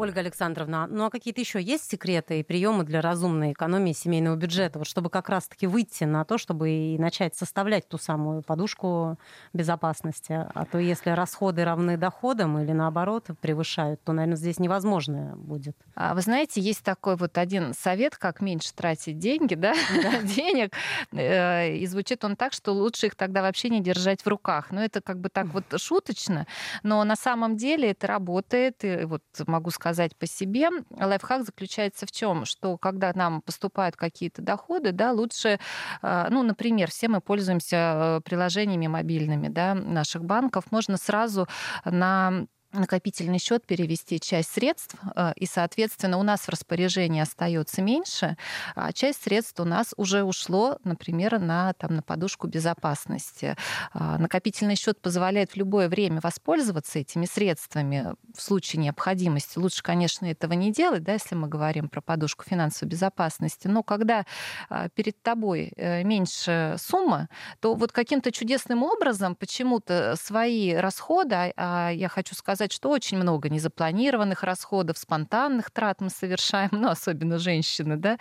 Ольга 0.00 0.20
Александровна, 0.20 0.86
ну 0.86 1.04
а 1.04 1.10
какие-то 1.10 1.42
еще 1.42 1.60
есть 1.60 1.90
секреты 1.90 2.40
и 2.40 2.42
приемы 2.42 2.84
для 2.84 3.02
разумной 3.02 3.52
экономии 3.52 3.92
семейного 3.92 4.34
бюджета, 4.34 4.78
вот 4.78 4.88
чтобы 4.88 5.10
как 5.10 5.28
раз-таки 5.28 5.66
выйти 5.66 6.04
на 6.04 6.24
то, 6.24 6.38
чтобы 6.38 6.70
и 6.70 6.98
начать 6.98 7.36
составлять 7.36 7.86
ту 7.86 7.98
самую 7.98 8.40
подушку 8.40 9.18
безопасности? 9.52 10.32
А 10.54 10.64
то 10.64 10.78
если 10.78 11.10
расходы 11.10 11.64
равны 11.64 11.98
доходам 11.98 12.58
или 12.58 12.72
наоборот 12.72 13.26
превышают, 13.42 14.02
то, 14.02 14.14
наверное, 14.14 14.38
здесь 14.38 14.58
невозможно 14.58 15.34
будет. 15.36 15.76
А 15.94 16.14
вы 16.14 16.22
знаете, 16.22 16.62
есть 16.62 16.82
такой 16.82 17.16
вот 17.16 17.36
один 17.36 17.74
совет, 17.74 18.16
как 18.16 18.40
меньше 18.40 18.72
тратить 18.72 19.18
деньги, 19.18 19.54
да, 19.54 19.74
денег, 20.22 20.72
э, 21.12 21.74
и 21.76 21.84
звучит 21.84 22.24
он 22.24 22.36
так, 22.36 22.54
что 22.54 22.72
лучше 22.72 23.08
их 23.08 23.16
тогда 23.16 23.42
вообще 23.42 23.68
не 23.68 23.82
держать 23.82 24.22
в 24.22 24.26
руках. 24.28 24.70
Но 24.70 24.82
это 24.82 25.02
как 25.02 25.20
бы 25.20 25.28
так 25.28 25.48
вот 25.48 25.64
шуточно, 25.76 26.46
но 26.82 27.04
на 27.04 27.16
самом 27.16 27.58
деле 27.58 27.90
это 27.90 28.06
работает, 28.06 28.82
и 28.82 29.04
вот 29.04 29.22
могу 29.46 29.68
сказать, 29.68 29.89
сказать 29.90 30.16
по 30.16 30.26
себе. 30.26 30.68
Лайфхак 30.90 31.44
заключается 31.44 32.06
в 32.06 32.12
чем? 32.12 32.44
Что 32.44 32.78
когда 32.78 33.10
нам 33.12 33.42
поступают 33.42 33.96
какие-то 33.96 34.40
доходы, 34.40 34.92
да, 34.92 35.10
лучше, 35.10 35.58
э, 36.02 36.26
ну, 36.30 36.44
например, 36.44 36.90
все 36.90 37.08
мы 37.08 37.20
пользуемся 37.20 37.76
э, 37.76 38.20
приложениями 38.24 38.86
мобильными 38.86 39.48
да, 39.48 39.74
наших 39.74 40.24
банков, 40.24 40.70
можно 40.70 40.96
сразу 40.96 41.48
на 41.84 42.46
накопительный 42.72 43.38
счет 43.38 43.66
перевести 43.66 44.20
часть 44.20 44.52
средств, 44.52 44.94
э, 45.14 45.32
и, 45.36 45.46
соответственно, 45.46 46.18
у 46.18 46.22
нас 46.22 46.42
в 46.42 46.48
распоряжении 46.48 47.20
остается 47.20 47.82
меньше, 47.82 48.36
а 48.74 48.92
часть 48.92 49.24
средств 49.24 49.60
у 49.60 49.64
нас 49.64 49.92
уже 49.96 50.22
ушло, 50.22 50.78
например, 50.84 51.38
на, 51.38 51.72
там, 51.74 51.96
на 51.96 52.02
подушку 52.02 52.46
безопасности. 52.46 53.56
А, 53.92 54.18
накопительный 54.18 54.76
счет 54.76 55.00
позволяет 55.00 55.52
в 55.52 55.56
любое 55.56 55.88
время 55.88 56.20
воспользоваться 56.22 56.98
этими 56.98 57.26
средствами 57.26 58.14
в 58.36 58.40
случае 58.40 58.82
необходимости. 58.82 59.58
Лучше, 59.58 59.82
конечно, 59.82 60.26
этого 60.26 60.52
не 60.52 60.72
делать, 60.72 61.02
да, 61.02 61.14
если 61.14 61.34
мы 61.34 61.48
говорим 61.48 61.88
про 61.88 62.00
подушку 62.00 62.44
финансовой 62.48 62.90
безопасности, 62.90 63.68
но 63.68 63.82
когда 63.82 64.24
а, 64.68 64.88
перед 64.90 65.20
тобой 65.22 65.72
э, 65.76 66.02
меньше 66.04 66.76
сумма, 66.78 67.28
то 67.60 67.74
вот 67.74 67.92
каким-то 67.92 68.32
чудесным 68.32 68.82
образом 68.82 69.34
почему-то 69.34 70.14
свои 70.20 70.74
расходы, 70.74 71.52
а 71.56 71.90
я 71.90 72.08
хочу 72.08 72.34
сказать, 72.34 72.59
сказать, 72.60 72.72
что 72.72 72.90
очень 72.90 73.16
много 73.16 73.48
незапланированных 73.48 74.42
расходов, 74.42 74.98
спонтанных 74.98 75.70
трат 75.70 76.02
мы 76.02 76.10
совершаем, 76.10 76.68
ну, 76.72 76.90
особенно 76.90 77.38
женщины, 77.38 77.96
да, 77.96 78.18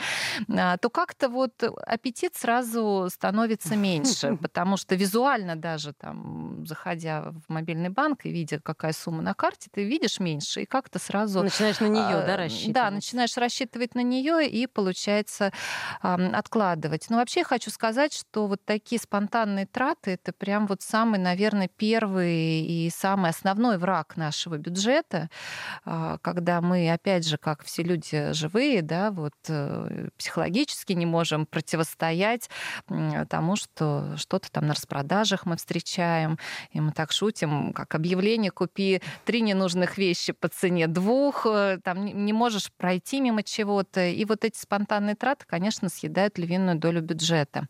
а, 0.50 0.78
то 0.78 0.90
как-то 0.90 1.28
вот 1.28 1.62
аппетит 1.86 2.36
сразу 2.36 3.10
становится 3.12 3.76
меньше, 3.76 4.38
потому 4.42 4.78
что 4.78 4.96
визуально 4.96 5.58
даже 5.58 5.92
там, 5.92 6.66
заходя 6.66 7.32
в 7.32 7.52
мобильный 7.52 7.90
банк 7.90 8.26
и 8.26 8.30
видя, 8.30 8.62
какая 8.62 8.94
сумма 8.94 9.22
на 9.22 9.34
карте, 9.34 9.70
ты 9.74 9.84
видишь 9.84 10.22
меньше, 10.22 10.62
и 10.62 10.66
как-то 10.66 11.00
сразу... 11.00 11.44
Начинаешь 11.44 11.82
на 11.82 11.88
нее, 11.88 12.26
да, 12.26 12.38
рассчитывать? 12.38 12.74
Да, 12.74 12.92
начинаешь 12.92 13.36
рассчитывать 13.36 13.94
на 13.96 14.04
нее 14.04 14.48
и, 14.48 14.68
получается, 14.68 15.52
откладывать. 16.02 17.08
Но 17.10 17.18
вообще 17.18 17.44
хочу 17.44 17.72
сказать, 17.72 18.14
что 18.14 18.48
вот 18.48 18.64
такие 18.64 19.02
спонтанные 19.02 19.66
траты, 19.66 20.12
это 20.12 20.32
прям 20.32 20.66
вот 20.68 20.82
самый, 20.82 21.20
наверное, 21.20 21.68
первый 21.68 22.62
и 22.62 22.90
самый 22.90 23.32
основной 23.32 23.78
враг 23.78 24.16
на 24.16 24.29
нашего 24.30 24.58
бюджета, 24.58 25.30
а, 25.86 26.20
когда 26.22 26.62
мы, 26.62 26.92
опять 26.92 27.28
же, 27.28 27.38
как 27.38 27.64
все 27.64 27.82
люди 27.82 28.32
живые, 28.34 28.84
да, 28.84 29.10
вот 29.10 29.34
э, 29.48 30.10
психологически 30.18 30.94
не 30.94 31.08
можем 31.08 31.46
противостоять 31.48 32.50
тому, 33.30 33.56
что 33.56 34.16
что-то 34.18 34.52
там 34.52 34.68
на 34.68 34.74
распродажах 34.74 35.46
мы 35.46 35.58
встречаем, 35.58 36.38
и 36.72 36.80
мы 36.80 36.92
так 36.92 37.12
шутим, 37.12 37.74
как 37.74 37.96
объявление 37.96 38.52
«купи 38.52 39.02
три 39.26 39.42
ненужных 39.42 39.98
вещи 39.98 40.34
по 40.34 40.48
цене 40.48 40.88
двух», 40.88 41.48
э, 41.50 41.80
там 41.84 42.06
не 42.06 42.34
можешь 42.34 42.72
пройти 42.78 43.22
мимо 43.22 43.42
чего-то, 43.42 44.06
и 44.06 44.26
вот 44.26 44.46
эти 44.46 44.60
спонтанные 44.60 45.16
траты, 45.16 45.46
конечно, 45.48 45.90
съедают 45.90 46.38
львиную 46.38 46.78
долю 46.78 47.02
бюджета. 47.02 47.68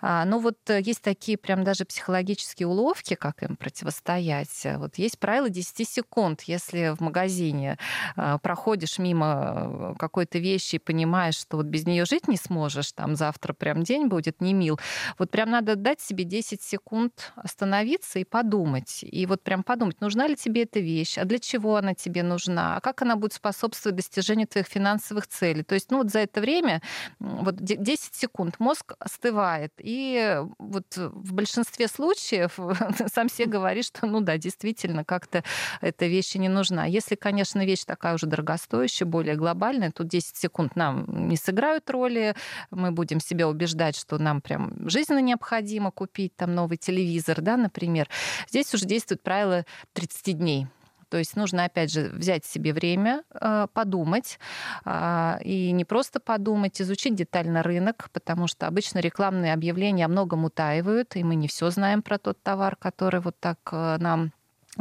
А, 0.00 0.24
Но 0.24 0.36
ну 0.36 0.42
вот 0.42 0.58
э, 0.68 0.80
есть 0.80 1.02
такие 1.02 1.38
прям 1.38 1.62
даже 1.62 1.84
психологические 1.84 2.66
уловки, 2.66 3.14
как 3.14 3.42
им 3.44 3.56
противостоять. 3.56 4.66
Вот 4.78 4.98
есть 4.98 5.18
правило 5.18 5.48
10 5.48 5.76
секунд, 5.92 6.42
если 6.42 6.94
в 6.96 7.00
магазине 7.00 7.78
а, 8.16 8.38
проходишь 8.38 8.98
мимо 8.98 9.94
какой-то 9.98 10.38
вещи 10.38 10.76
и 10.76 10.78
понимаешь, 10.78 11.36
что 11.36 11.58
вот 11.58 11.66
без 11.66 11.86
нее 11.86 12.04
жить 12.04 12.28
не 12.28 12.36
сможешь, 12.36 12.92
там 12.92 13.14
завтра 13.16 13.52
прям 13.52 13.82
день 13.82 14.06
будет 14.06 14.40
не 14.40 14.54
мил, 14.54 14.78
вот 15.18 15.30
прям 15.30 15.50
надо 15.50 15.76
дать 15.76 16.00
себе 16.00 16.24
10 16.24 16.62
секунд 16.62 17.32
остановиться 17.36 18.18
и 18.18 18.24
подумать. 18.24 19.00
И 19.02 19.26
вот 19.26 19.42
прям 19.42 19.62
подумать, 19.62 20.00
нужна 20.00 20.26
ли 20.26 20.36
тебе 20.36 20.62
эта 20.62 20.80
вещь, 20.80 21.18
а 21.18 21.24
для 21.24 21.38
чего 21.38 21.76
она 21.76 21.94
тебе 21.94 22.22
нужна, 22.22 22.76
а 22.76 22.80
как 22.80 23.02
она 23.02 23.16
будет 23.16 23.32
способствовать 23.32 23.96
достижению 23.96 24.46
твоих 24.48 24.66
финансовых 24.66 25.26
целей. 25.26 25.62
То 25.62 25.74
есть, 25.74 25.90
ну 25.90 25.98
вот 25.98 26.10
за 26.10 26.20
это 26.20 26.40
время, 26.40 26.82
вот 27.18 27.56
10 27.56 28.14
секунд 28.14 28.58
мозг 28.58 28.94
остывает. 28.98 29.72
И 29.78 30.40
вот 30.58 30.96
в 30.96 31.32
большинстве 31.32 31.88
случаев 31.88 32.58
сам 33.12 33.28
себе 33.28 33.46
говорит, 33.46 33.84
что 33.84 34.06
ну 34.06 34.20
да, 34.20 34.38
действительно, 34.38 35.04
как-то 35.04 35.44
эта 35.82 36.06
вещь 36.06 36.34
не 36.36 36.48
нужна. 36.48 36.86
Если, 36.86 37.16
конечно, 37.16 37.64
вещь 37.64 37.84
такая 37.84 38.14
уже 38.14 38.26
дорогостоящая, 38.26 39.06
более 39.06 39.34
глобальная, 39.34 39.90
тут 39.90 40.08
10 40.08 40.36
секунд 40.36 40.76
нам 40.76 41.04
не 41.28 41.36
сыграют 41.36 41.90
роли, 41.90 42.34
мы 42.70 42.92
будем 42.92 43.20
себя 43.20 43.48
убеждать, 43.48 43.96
что 43.96 44.18
нам 44.18 44.40
прям 44.40 44.88
жизненно 44.88 45.20
необходимо 45.20 45.90
купить 45.90 46.34
там 46.36 46.54
новый 46.54 46.78
телевизор, 46.78 47.40
да, 47.40 47.56
например. 47.56 48.08
Здесь 48.48 48.72
уже 48.72 48.86
действует 48.86 49.22
правило 49.22 49.64
30 49.92 50.38
дней. 50.38 50.66
То 51.12 51.18
есть 51.18 51.36
нужно, 51.36 51.66
опять 51.66 51.92
же, 51.92 52.08
взять 52.14 52.46
себе 52.46 52.72
время, 52.72 53.22
э, 53.38 53.66
подумать, 53.74 54.38
а, 54.86 55.38
и 55.44 55.70
не 55.72 55.84
просто 55.84 56.20
подумать, 56.20 56.80
изучить 56.80 57.14
детально 57.14 57.62
рынок, 57.62 58.08
потому 58.14 58.46
что 58.46 58.66
обычно 58.66 58.98
рекламные 58.98 59.52
объявления 59.52 60.06
о 60.06 60.08
многом 60.08 60.46
утаивают, 60.46 61.14
и 61.16 61.22
мы 61.22 61.34
не 61.34 61.48
все 61.48 61.68
знаем 61.68 62.00
про 62.00 62.16
тот 62.16 62.42
товар, 62.42 62.76
который 62.76 63.20
вот 63.20 63.38
так 63.38 63.58
э, 63.72 63.98
нам 63.98 64.32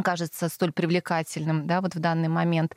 кажется 0.03 0.47
столь 0.47 0.71
привлекательным 0.71 1.67
да, 1.67 1.81
вот 1.81 1.95
в 1.95 1.99
данный 1.99 2.29
момент. 2.29 2.75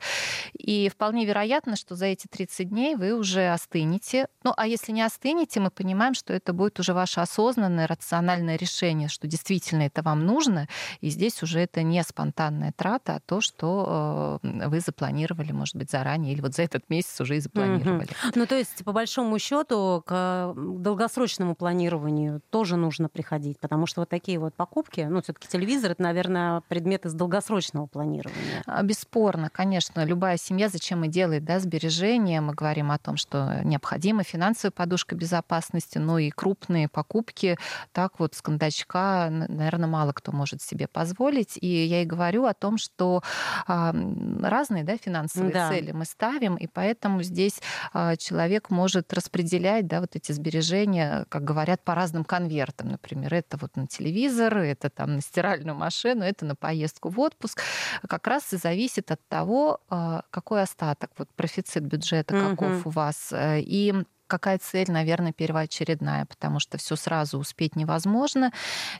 И 0.53 0.89
вполне 0.89 1.25
вероятно, 1.25 1.75
что 1.75 1.95
за 1.95 2.07
эти 2.07 2.27
30 2.27 2.69
дней 2.69 2.95
вы 2.95 3.13
уже 3.13 3.47
остынете. 3.47 4.27
Ну, 4.43 4.53
а 4.55 4.67
если 4.67 4.91
не 4.91 5.01
остынете, 5.01 5.59
мы 5.59 5.69
понимаем, 5.69 6.13
что 6.13 6.33
это 6.33 6.51
будет 6.53 6.79
уже 6.79 6.93
ваше 6.93 7.21
осознанное, 7.21 7.87
рациональное 7.87 8.57
решение, 8.57 9.07
что 9.07 9.27
действительно 9.27 9.83
это 9.83 10.01
вам 10.01 10.25
нужно, 10.25 10.67
и 10.99 11.09
здесь 11.09 11.41
уже 11.41 11.61
это 11.61 11.83
не 11.83 12.03
спонтанная 12.03 12.73
трата, 12.75 13.15
а 13.15 13.19
то, 13.21 13.39
что 13.41 14.39
э, 14.43 14.67
вы 14.67 14.79
запланировали, 14.81 15.51
может 15.51 15.75
быть, 15.75 15.89
заранее, 15.89 16.33
или 16.33 16.41
вот 16.41 16.53
за 16.53 16.63
этот 16.63 16.89
месяц 16.89 17.19
уже 17.21 17.37
и 17.37 17.39
запланировали. 17.39 18.09
Mm-hmm. 18.09 18.31
Ну, 18.35 18.45
то 18.45 18.55
есть, 18.55 18.83
по 18.83 18.91
большому 18.91 19.39
счету, 19.39 20.03
к 20.05 20.53
долгосрочному 20.55 21.55
планированию 21.55 22.41
тоже 22.49 22.75
нужно 22.75 23.07
приходить, 23.07 23.59
потому 23.59 23.85
что 23.87 24.01
вот 24.01 24.09
такие 24.09 24.37
вот 24.37 24.53
покупки, 24.53 25.01
ну, 25.01 25.21
все-таки 25.21 25.47
телевизор 25.47 25.91
это, 25.91 26.01
наверное, 26.01 26.61
предмет 26.67 27.04
из 27.05 27.13
долгосрочного 27.13 27.87
планирования. 27.87 28.63
А, 28.65 28.83
бесспорно, 28.83 29.49
конечно. 29.49 30.03
Любая 30.03 30.37
семья 30.37 30.69
зачем 30.69 31.03
и 31.03 31.07
делает 31.07 31.45
да, 31.45 31.59
сбережения. 31.59 32.41
Мы 32.41 32.53
говорим 32.53 32.91
о 32.91 32.97
том, 32.97 33.17
что 33.17 33.61
необходима 33.63 34.23
финансовая 34.23 34.71
подушка 34.71 35.15
безопасности, 35.15 35.97
но 35.97 36.19
и 36.19 36.29
крупные 36.29 36.87
покупки. 36.87 37.57
Так 37.91 38.19
вот, 38.19 38.35
с 38.35 38.41
кондачка, 38.41 39.29
наверное, 39.29 39.87
мало 39.87 40.11
кто 40.13 40.31
может 40.31 40.61
себе 40.61 40.87
позволить. 40.87 41.57
И 41.61 41.67
я 41.67 42.01
и 42.01 42.05
говорю 42.05 42.45
о 42.45 42.53
том, 42.53 42.77
что 42.77 43.21
а, 43.67 43.93
разные 44.41 44.83
да, 44.83 44.97
финансовые 44.97 45.53
да. 45.53 45.69
цели 45.69 45.91
мы 45.91 46.05
ставим, 46.05 46.55
и 46.55 46.67
поэтому 46.67 47.23
здесь 47.23 47.61
а, 47.93 48.15
человек 48.15 48.69
может 48.69 49.13
распределять 49.13 49.87
да, 49.87 50.01
вот 50.01 50.15
эти 50.15 50.31
сбережения, 50.31 51.25
как 51.29 51.43
говорят, 51.43 51.83
по 51.83 51.95
разным 51.95 52.23
конвертам. 52.23 52.89
Например, 52.89 53.33
это 53.33 53.57
вот 53.57 53.75
на 53.75 53.87
телевизор, 53.87 54.57
это 54.57 54.89
там 54.89 55.15
на 55.15 55.21
стиральную 55.21 55.75
машину, 55.75 56.23
это 56.23 56.45
на 56.45 56.55
поездку 56.55 56.94
в 57.09 57.19
отпуск. 57.19 57.61
Как 58.07 58.27
раз 58.27 58.53
и 58.53 58.57
зависит 58.57 59.11
от 59.11 59.19
того, 59.27 59.81
а, 59.89 60.23
какой 60.31 60.61
остаток, 60.61 61.11
вот 61.17 61.29
профицит 61.35 61.83
бюджета, 61.83 62.33
каков 62.33 62.81
угу. 62.81 62.89
у 62.89 62.91
вас. 62.91 63.31
Э, 63.31 63.59
и 63.59 63.93
какая 64.27 64.57
цель, 64.57 64.91
наверное, 64.91 65.33
первоочередная, 65.33 66.25
потому 66.25 66.59
что 66.59 66.77
все 66.77 66.95
сразу 66.95 67.37
успеть 67.37 67.75
невозможно. 67.75 68.51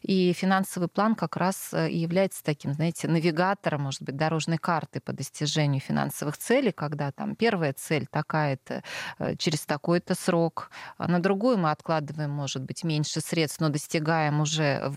И 0.02 0.34
финансовый 0.34 0.88
план 0.88 1.16
как 1.16 1.38
раз 1.38 1.70
э, 1.74 1.90
и 1.90 1.98
является 1.98 2.44
таким, 2.44 2.74
знаете, 2.74 3.08
навигатором, 3.08 3.84
может 3.84 4.02
быть, 4.04 4.16
дорожной 4.16 4.58
карты 4.58 5.00
по 5.00 5.14
достижению 5.14 5.82
финансовых 5.82 6.38
целей, 6.38 6.72
когда 6.72 7.12
там 7.12 7.36
первая 7.36 7.74
цель 7.74 8.08
такая-то 8.10 8.84
э, 9.20 9.36
через 9.38 9.66
такой-то 9.66 10.16
срок, 10.16 10.70
а 10.98 11.08
на 11.08 11.20
другую 11.20 11.58
мы 11.58 11.72
откладываем, 11.72 12.32
может 12.32 12.64
быть, 12.64 12.84
меньше 12.84 13.22
средств, 13.22 13.60
но 13.60 13.70
достигаем 13.70 14.42
уже 14.42 14.94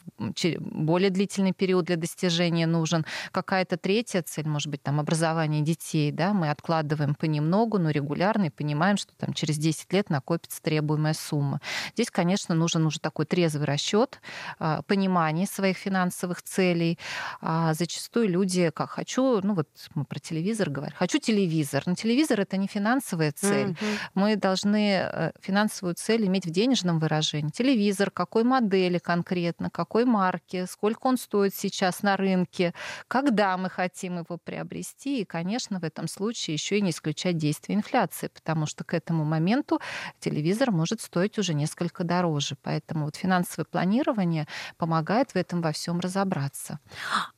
более 0.58 1.10
длительный 1.10 1.52
период 1.52 1.86
для 1.86 1.96
достижения 1.96 2.66
нужен. 2.66 3.04
Какая-то 3.32 3.76
третья 3.76 4.22
цель, 4.22 4.48
может 4.48 4.68
быть, 4.68 4.82
там 4.82 5.00
образование 5.00 5.62
детей, 5.62 6.12
да, 6.12 6.32
мы 6.32 6.50
откладываем 6.50 7.14
понемногу, 7.14 7.78
но 7.78 7.90
регулярно 7.90 8.46
и 8.46 8.50
понимаем, 8.50 8.96
что 8.96 9.14
там 9.16 9.32
через 9.32 9.58
10 9.58 9.92
лет 9.92 10.10
накопится 10.18 10.60
требуемая 10.62 11.14
сумма. 11.14 11.60
Здесь, 11.94 12.10
конечно, 12.10 12.54
нужен 12.54 12.84
уже 12.86 12.98
такой 12.98 13.24
трезвый 13.24 13.66
расчет, 13.66 14.20
а, 14.58 14.82
понимание 14.82 15.46
своих 15.46 15.76
финансовых 15.76 16.42
целей. 16.42 16.98
А 17.40 17.74
зачастую 17.74 18.28
люди, 18.28 18.70
как 18.74 18.90
хочу, 18.90 19.40
ну 19.42 19.54
вот 19.54 19.68
мы 19.94 20.04
про 20.04 20.18
телевизор 20.18 20.70
говорим, 20.70 20.96
хочу 20.98 21.18
телевизор, 21.18 21.84
но 21.86 21.94
телевизор 21.94 22.40
это 22.40 22.56
не 22.56 22.66
финансовая 22.66 23.32
цель. 23.32 23.68
Mm-hmm. 23.68 23.98
Мы 24.14 24.36
должны 24.36 25.00
э, 25.02 25.32
финансовую 25.40 25.94
цель 25.94 26.26
иметь 26.26 26.46
в 26.46 26.50
денежном 26.50 26.98
выражении. 26.98 27.50
Телевизор, 27.50 28.10
какой 28.10 28.44
модели 28.44 28.98
конкретно, 28.98 29.70
какой 29.70 30.04
марки, 30.04 30.66
сколько 30.68 31.06
он 31.06 31.16
стоит 31.16 31.54
сейчас 31.54 32.02
на 32.02 32.16
рынке, 32.16 32.74
когда 33.06 33.56
мы 33.56 33.70
хотим 33.70 34.18
его 34.18 34.38
приобрести. 34.38 35.20
И, 35.20 35.24
конечно, 35.24 35.78
в 35.78 35.84
этом 35.84 36.08
случае 36.08 36.54
еще 36.54 36.78
и 36.78 36.82
не 36.82 36.90
исключать 36.90 37.36
действие 37.36 37.76
инфляции, 37.76 38.28
потому 38.28 38.66
что 38.66 38.84
к 38.84 38.94
этому 38.94 39.24
моменту 39.24 39.80
телевизор 40.20 40.70
может 40.70 41.00
стоить 41.00 41.38
уже 41.38 41.54
несколько 41.54 42.04
дороже. 42.04 42.56
Поэтому 42.62 43.06
вот 43.06 43.16
финансовое 43.16 43.64
планирование 43.64 44.46
помогает 44.76 45.32
в 45.32 45.36
этом 45.36 45.60
во 45.60 45.72
всем 45.72 46.00
разобраться. 46.00 46.78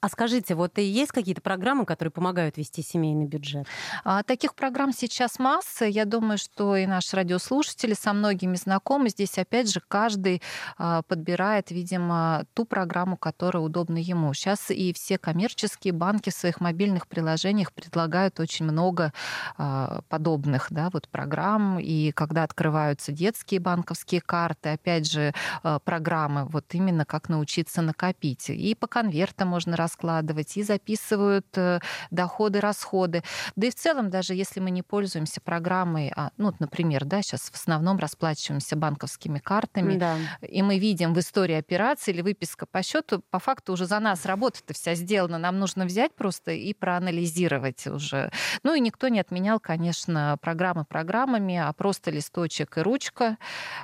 А 0.01 0.09
скажите, 0.09 0.55
вот 0.55 0.79
и 0.79 0.83
есть 0.83 1.13
какие-то 1.13 1.41
программы, 1.41 1.85
которые 1.85 2.13
помогают 2.13 2.57
вести 2.57 2.83
семейный 2.83 3.27
бюджет? 3.27 3.67
А, 4.05 4.23
таких 4.23 4.55
программ 4.55 4.93
сейчас 4.93 5.39
масса. 5.39 5.85
Я 5.85 6.05
думаю, 6.05 6.39
что 6.39 6.77
и 6.77 6.87
наши 6.87 7.17
радиослушатели 7.17 7.95
со 7.95 8.13
многими 8.13 8.57
знакомы. 8.57 9.09
Здесь, 9.09 9.39
опять 9.39 9.73
же, 9.73 9.81
каждый 9.87 10.43
а, 10.79 11.03
подбирает, 11.03 11.71
видимо, 11.71 12.45
ту 12.55 12.65
программу, 12.65 13.17
которая 13.17 13.63
удобна 13.63 13.99
ему. 13.99 14.33
Сейчас 14.35 14.71
и 14.71 14.93
все 14.93 15.19
коммерческие 15.19 15.93
банки 15.93 16.31
в 16.31 16.35
своих 16.35 16.61
мобильных 16.61 17.07
приложениях 17.07 17.73
предлагают 17.73 18.41
очень 18.41 18.67
много 18.67 19.13
а, 19.57 20.01
подобных 20.09 20.69
да, 20.71 20.91
вот 20.93 21.09
программ. 21.09 21.79
И 21.79 22.13
когда 22.13 22.45
открываются 22.61 23.11
детские 23.11 23.59
банковские 23.59 24.21
карты, 24.21 24.71
опять 24.71 25.11
же, 25.11 25.33
э, 25.65 25.79
программы, 25.83 26.45
вот 26.45 26.67
именно 26.75 27.07
как 27.07 27.31
научиться 27.31 27.81
накопить. 27.81 28.51
И 28.51 28.75
по 28.75 28.87
конвертам 28.87 29.49
можно 29.49 29.77
раскладывать, 29.77 30.59
и 30.59 30.63
записывают 30.63 31.47
э, 31.57 31.81
доходы, 32.11 32.61
расходы. 32.61 33.23
Да 33.57 33.67
и 33.67 33.71
в 33.71 33.75
целом, 33.75 34.11
даже 34.11 34.35
если 34.35 34.61
мы 34.61 34.71
не 34.71 34.83
пользуемся 34.83 35.41
программой, 35.41 36.13
а, 36.15 36.33
ну, 36.37 36.53
например, 36.59 37.07
да, 37.07 37.23
сейчас 37.23 37.51
в 37.51 37.55
основном 37.55 37.97
расплачиваемся 37.97 38.77
банковскими 38.77 39.39
картами, 39.39 39.97
да. 39.97 40.17
и 40.43 40.61
мы 40.61 40.79
видим 40.79 41.15
в 41.15 41.19
истории 41.19 41.57
операции 41.57 42.13
или 42.13 42.21
выписка 42.21 42.67
по 42.67 42.83
счету, 42.83 43.23
по 43.31 43.39
факту 43.39 43.73
уже 43.73 43.87
за 43.87 44.01
нас 44.01 44.27
работа-то 44.27 44.75
вся 44.75 44.95
сделана, 44.95 45.39
нам 45.39 45.59
нужно 45.59 45.87
взять 45.87 46.15
просто 46.15 46.51
и 46.51 46.75
проанализировать 46.75 47.87
уже. 47.87 48.31
Ну 48.63 48.75
и 48.75 48.81
никто 48.81 49.09
не 49.09 49.19
отменял, 49.19 49.61
конечно, 49.61 50.37
программы 50.43 50.85
программами, 50.85 51.57
а 51.57 51.73
просто 51.73 52.11
листок 52.11 52.50
листочек 52.51 52.79
и 52.79 52.81
ручка 52.81 53.39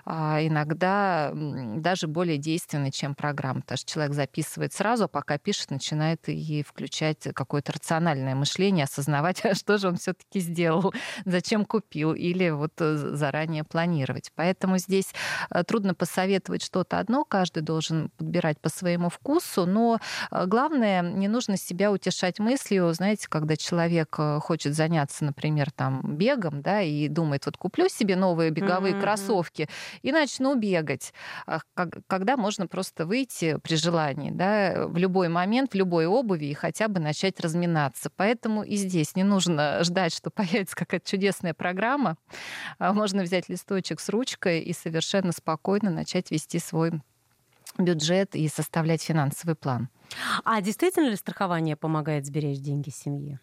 а, 0.05 0.39
иногда 0.43 1.33
даже 1.35 2.07
более 2.07 2.39
действенны, 2.39 2.91
чем 2.91 3.15
программа. 3.15 3.61
Потому 3.61 3.79
что 3.79 3.91
человек 3.91 4.15
записывает 4.15 4.73
сразу, 4.73 5.05
а 5.05 5.09
пока 5.09 5.39
пишет, 5.39 5.71
начинает 5.71 6.29
и 6.29 6.63
включать 6.63 7.29
какое-то 7.35 7.73
рациональное 7.73 8.35
мышление, 8.35 8.85
осознавать, 8.85 9.43
что 9.57 9.79
же 9.79 9.89
он 9.89 9.97
все-таки 9.97 10.41
сделал, 10.41 10.93
зачем 11.25 11.65
купил, 11.65 12.13
или 12.13 12.51
вот 12.51 12.73
э, 12.81 12.97
заранее 12.97 13.65
планировать. 13.65 14.33
Поэтому 14.35 14.79
здесь 14.79 15.13
э, 15.51 15.63
трудно 15.65 15.95
посоветовать 15.95 16.63
что-то 16.63 16.99
одно, 16.99 17.25
каждый 17.25 17.63
должен 17.63 18.11
подбирать 18.17 18.59
по 18.61 18.69
своему 18.69 19.09
вкусу, 19.09 19.67
но 19.67 19.99
э, 20.31 20.47
главное, 20.47 21.03
не 21.03 21.29
нужно 21.29 21.57
себя 21.57 21.91
утешать 21.91 22.39
мыслью, 22.39 22.93
знаете, 22.93 23.29
когда 23.29 23.57
человек 23.57 24.17
хочет 24.41 24.75
заняться, 24.75 25.25
например, 25.25 25.71
там 25.71 26.17
бегом, 26.17 26.63
да, 26.63 26.81
и 26.83 27.09
думает, 27.09 27.47
вот 27.47 27.57
куплю 27.57 27.89
себе 27.89 28.17
новые 28.17 28.51
беговые 28.57 28.95
mm-hmm. 28.95 29.01
кроссовки 29.01 29.69
и 30.03 30.13
начну 30.13 30.55
бегать. 30.57 31.13
А 31.47 31.61
когда 32.07 32.37
можно 32.37 32.67
просто 32.67 33.07
выйти 33.07 33.59
при 33.63 33.77
желании, 33.77 34.31
да, 34.31 34.87
в 34.87 34.97
любой 34.97 35.29
момент, 35.29 35.73
в 35.73 35.77
любой 35.77 36.07
обуви 36.07 36.47
и 36.47 36.55
хотя 36.55 36.89
бы 36.89 37.01
начать 37.01 37.39
разминаться. 37.41 38.11
Поэтому 38.17 38.63
и 38.63 38.77
здесь 38.77 39.15
не 39.15 39.25
нужно 39.25 39.85
ждать, 39.85 40.15
что 40.15 40.31
появится 40.37 40.75
какая-то 40.75 41.09
чудесная 41.09 41.55
программа. 41.55 42.17
А 42.79 42.93
можно 42.93 43.23
взять 43.23 43.49
листочек 43.49 44.01
с 44.01 44.09
ручкой 44.09 44.61
и 44.61 44.73
совершенно 44.73 45.33
спокойно 45.33 45.91
начать 45.91 46.31
вести 46.31 46.59
свой 46.59 46.93
бюджет 47.79 48.35
и 48.35 48.49
составлять 48.49 49.03
финансовый 49.03 49.55
план. 49.55 49.89
А 50.45 50.61
действительно 50.61 51.09
ли 51.09 51.17
страхование 51.17 51.77
помогает 51.77 52.27
сберечь 52.27 52.59
деньги 52.59 52.91
семьи? 52.91 53.39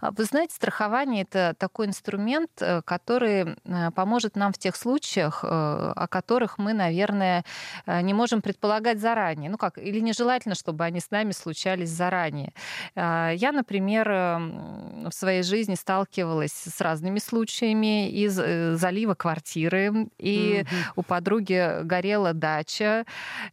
А 0.00 0.10
вы 0.10 0.24
знаете, 0.24 0.54
страхование 0.54 1.22
это 1.22 1.54
такой 1.58 1.86
инструмент, 1.86 2.50
э, 2.60 2.82
который 2.82 3.56
э, 3.64 3.90
поможет 3.92 4.36
нам 4.36 4.52
в 4.52 4.58
тех 4.58 4.76
случаях, 4.76 5.44
э, 5.44 5.46
о 5.48 6.06
которых 6.08 6.58
мы, 6.58 6.72
наверное, 6.72 7.44
не 7.86 8.14
можем 8.14 8.42
предполагать 8.42 9.00
заранее. 9.00 9.50
Ну 9.50 9.58
как, 9.58 9.78
или 9.78 10.00
нежелательно, 10.00 10.54
чтобы 10.54 10.84
они 10.84 11.00
с 11.00 11.10
нами 11.10 11.32
случались 11.32 11.90
заранее. 11.90 12.52
А, 12.94 13.30
я, 13.30 13.52
например, 13.52 14.10
эм, 14.10 14.93
в 15.10 15.14
своей 15.14 15.42
жизни 15.42 15.74
сталкивалась 15.74 16.52
с 16.52 16.80
разными 16.80 17.18
случаями 17.18 18.10
из 18.10 18.34
залива 18.34 19.14
квартиры, 19.14 20.08
и 20.18 20.62
mm-hmm. 20.62 20.66
у 20.96 21.02
подруги 21.02 21.82
горела 21.84 22.32
дача. 22.32 23.04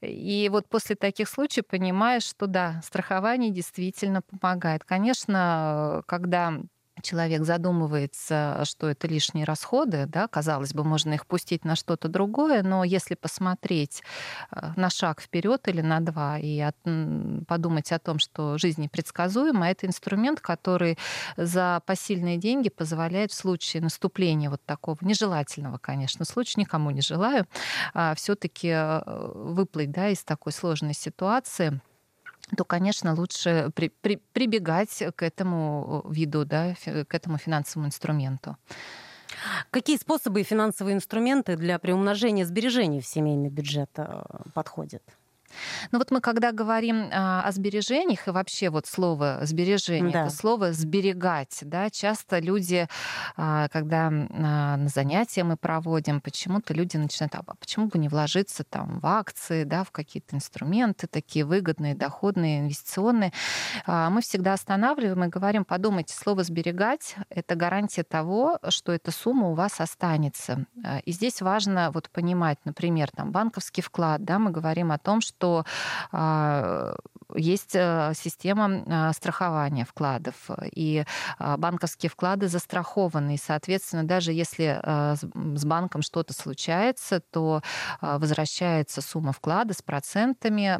И 0.02 0.50
вот 0.52 0.68
после 0.68 0.96
таких 0.96 1.30
случаев 1.30 1.66
понимаешь, 1.68 2.24
что 2.24 2.48
да, 2.48 2.82
страхование 2.84 3.52
действительно 3.52 4.22
помогает. 4.22 4.84
Конечно, 4.84 6.04
когда 6.06 6.60
человек 7.02 7.44
задумывается, 7.44 8.64
что 8.66 8.90
это 8.90 9.08
лишние 9.08 9.46
расходы, 9.46 10.06
да, 10.08 10.28
казалось 10.28 10.74
бы, 10.74 10.84
можно 10.84 11.14
их 11.14 11.26
пустить 11.26 11.66
на 11.66 11.76
что-то 11.76 12.08
другое, 12.08 12.64
но 12.64 12.84
если 12.84 13.16
посмотреть 13.16 14.04
э, 14.52 14.72
на 14.76 14.90
шаг 14.90 15.22
вперед 15.22 15.68
или 15.68 15.82
на 15.82 16.00
два 16.00 16.38
и 16.40 16.60
от, 16.60 16.76
подумать 17.48 17.92
о 17.92 18.00
том, 18.00 18.20
что 18.20 18.58
жизнь 18.58 18.82
непредсказуема, 18.82 19.70
это 19.70 19.88
инструмент, 19.88 20.40
который 20.40 20.98
за 21.38 21.82
посильные 21.86 22.38
деньги 22.38 22.70
позволяет 22.70 23.32
в 23.32 23.36
случае 23.36 23.84
наступления 23.84 24.50
вот 24.50 24.62
такого 24.66 24.98
нежелательного, 25.02 25.78
конечно, 25.78 26.26
случая, 26.26 26.62
никому 26.62 26.92
не 26.92 27.02
желаю, 27.02 27.48
а 27.94 28.16
все-таки 28.16 28.70
э, 28.70 29.02
выплыть 29.34 29.92
да, 29.92 30.10
из 30.10 30.24
такой 30.24 30.52
сложной 30.52 30.94
ситуации 30.94 31.82
то, 32.56 32.66
конечно, 32.66 33.14
лучше 33.14 33.72
при, 33.76 33.90
при, 33.90 34.18
прибегать 34.34 35.04
к 35.16 35.24
этому 35.24 36.06
виду, 36.10 36.46
да, 36.46 36.76
к 36.84 37.14
этому 37.14 37.38
финансовому 37.38 37.88
инструменту. 37.88 38.58
Какие 39.70 39.98
способы 39.98 40.42
и 40.42 40.44
финансовые 40.44 40.96
инструменты 40.96 41.56
для 41.56 41.80
приумножения 41.80 42.46
сбережений 42.46 43.00
в 43.00 43.06
семейный 43.06 43.50
бюджет 43.50 43.90
э, 43.98 44.24
подходят? 44.54 45.04
Ну 45.92 46.00
вот 46.00 46.12
мы 46.12 46.22
когда 46.22 46.52
говорим 46.52 47.10
а, 47.12 47.42
о 47.44 47.52
сбережениях, 47.52 48.28
и 48.28 48.32
вообще 48.32 48.70
вот 48.70 48.86
слово 48.88 49.40
сбережение, 49.44 50.12
да. 50.12 50.22
это 50.26 50.36
слово 50.36 50.74
сберегать, 50.74 51.60
да, 51.62 51.90
часто 51.90 52.40
люди, 52.40 52.88
а, 53.36 53.68
когда 53.70 54.08
а, 54.08 54.78
на 54.78 54.88
занятия 54.88 55.44
мы 55.44 55.58
проводим, 55.58 56.22
почему-то 56.22 56.74
люди 56.74 56.98
начинают, 56.98 57.36
а 57.36 57.44
почему 57.60 57.88
бы 57.88 58.00
не 58.00 58.08
вложиться 58.10 58.64
там 58.64 59.00
в 59.00 59.06
акции, 59.06 59.64
да, 59.64 59.84
в 59.84 59.92
какие-то 59.92 60.36
инструменты 60.36 61.08
такие 61.08 61.46
выгодные, 61.46 61.96
доходные, 61.96 62.60
инвестиционные. 62.62 63.32
Мы 63.88 64.22
всегда 64.22 64.54
останавливаем 64.54 65.24
и 65.24 65.28
говорим, 65.28 65.66
подумайте, 65.66 66.14
слово 66.16 66.44
сберегать— 66.44 67.16
это 67.30 67.56
гарантия 67.56 68.04
того, 68.04 68.60
что 68.70 68.92
эта 68.92 69.12
сумма 69.12 69.50
у 69.50 69.54
вас 69.54 69.80
останется. 69.80 70.66
И 71.06 71.12
здесь 71.12 71.42
важно 71.42 71.92
вот 71.92 72.10
понимать, 72.10 72.60
например, 72.66 73.10
там 73.12 73.32
банковский 73.32 73.82
вклад, 73.82 74.24
да, 74.24 74.40
мы 74.40 74.52
говорим 74.52 74.92
о 74.92 74.98
том, 74.98 75.22
что 75.22 75.41
что 75.42 75.66
а, 76.12 76.94
есть 77.36 77.72
э, 77.76 78.12
система 78.16 78.84
а, 78.88 79.14
страхования 79.14 79.86
вкладов, 79.86 80.36
и 80.76 81.04
а, 81.40 81.58
банковские 81.58 82.10
вклады 82.10 82.48
застрахованы. 82.48 83.36
И, 83.36 83.38
соответственно, 83.38 84.04
даже 84.04 84.34
если 84.34 84.80
с 84.84 85.66
банком 85.66 86.02
что-то 86.02 86.34
случается, 86.34 87.20
то 87.20 87.62
возвращается 88.02 89.02
сумма 89.02 89.32
вклада 89.32 89.74
с 89.74 89.82
процентами 89.82 90.78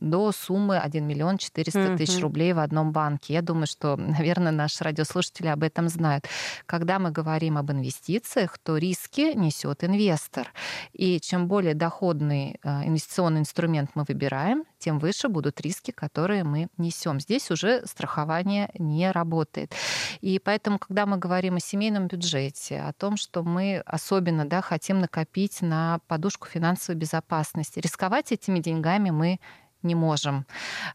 до 0.00 0.32
суммы 0.32 0.78
1 0.78 1.06
миллион 1.06 1.38
400 1.38 1.96
тысяч 1.96 2.20
рублей 2.20 2.52
в 2.52 2.58
одном 2.58 2.92
банке. 2.92 3.34
Я 3.34 3.42
думаю, 3.42 3.66
что, 3.66 3.96
наверное, 4.18 4.52
наши 4.52 4.82
радиослушатели 4.84 5.48
об 5.48 5.62
этом 5.62 5.88
знают. 5.88 6.26
Когда 6.66 6.98
мы 6.98 7.10
говорим 7.10 7.58
об 7.58 7.70
инвестициях, 7.70 8.58
то 8.58 8.76
риски 8.76 9.34
несет 9.34 9.84
инвестор. 9.84 10.52
И 10.92 11.20
чем 11.20 11.46
более 11.46 11.74
доходный 11.74 12.58
инвестиционный 12.64 13.42
инструмент 13.46 13.90
мы 13.94 14.04
выбираем, 14.06 14.64
тем 14.78 14.98
выше 14.98 15.28
будут 15.28 15.60
риски, 15.60 15.92
которые 15.92 16.42
мы 16.44 16.68
несем. 16.76 17.20
Здесь 17.20 17.50
уже 17.50 17.86
страхование 17.86 18.70
не 18.78 19.10
работает. 19.10 19.72
И 20.20 20.38
поэтому, 20.38 20.78
когда 20.78 21.06
мы 21.06 21.16
говорим 21.16 21.56
о 21.56 21.60
семейном 21.60 22.08
бюджете, 22.08 22.80
о 22.80 22.92
том, 22.92 23.16
что 23.16 23.42
мы 23.44 23.82
особенно 23.86 24.44
да, 24.44 24.60
хотим 24.60 24.98
накопить 24.98 25.62
на 25.62 26.00
подушку 26.08 26.48
финансовой 26.48 26.98
безопасности, 26.98 27.78
рисковать 27.78 28.32
этими 28.32 28.58
деньгами 28.58 29.10
мы 29.10 29.40
не 29.82 29.94
можем. 29.94 30.46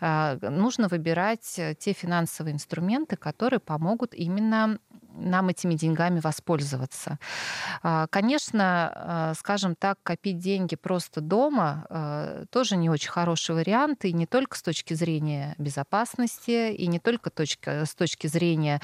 А, 0.02 0.38
нужно 0.42 0.90
выбирать 0.90 1.60
те 1.80 1.94
финансовые 1.94 2.54
инструменты, 2.54 3.16
которые 3.16 3.60
помогут 3.60 4.14
именно 4.14 4.80
нам 5.16 5.50
этими 5.50 5.76
деньгами 5.76 6.20
воспользоваться. 6.20 7.20
А, 7.84 8.08
конечно, 8.08 8.92
а, 8.94 9.34
скажем 9.36 9.76
так, 9.76 9.98
копить 10.04 10.40
деньги 10.40 10.76
просто 10.76 11.22
дома 11.22 11.86
а, 11.90 12.46
тоже 12.50 12.78
не 12.78 12.90
очень 12.90 13.10
хороший 13.10 13.56
вариант, 13.56 14.06
и 14.06 14.14
не 14.14 14.26
только 14.26 14.58
с 14.58 14.62
точки 14.62 14.94
зрения 14.94 15.56
безопасности, 15.58 16.72
и 16.74 16.88
не 16.88 17.00
только 17.00 17.32
с 17.46 17.96
точки 17.96 18.28
зрения 18.28 18.82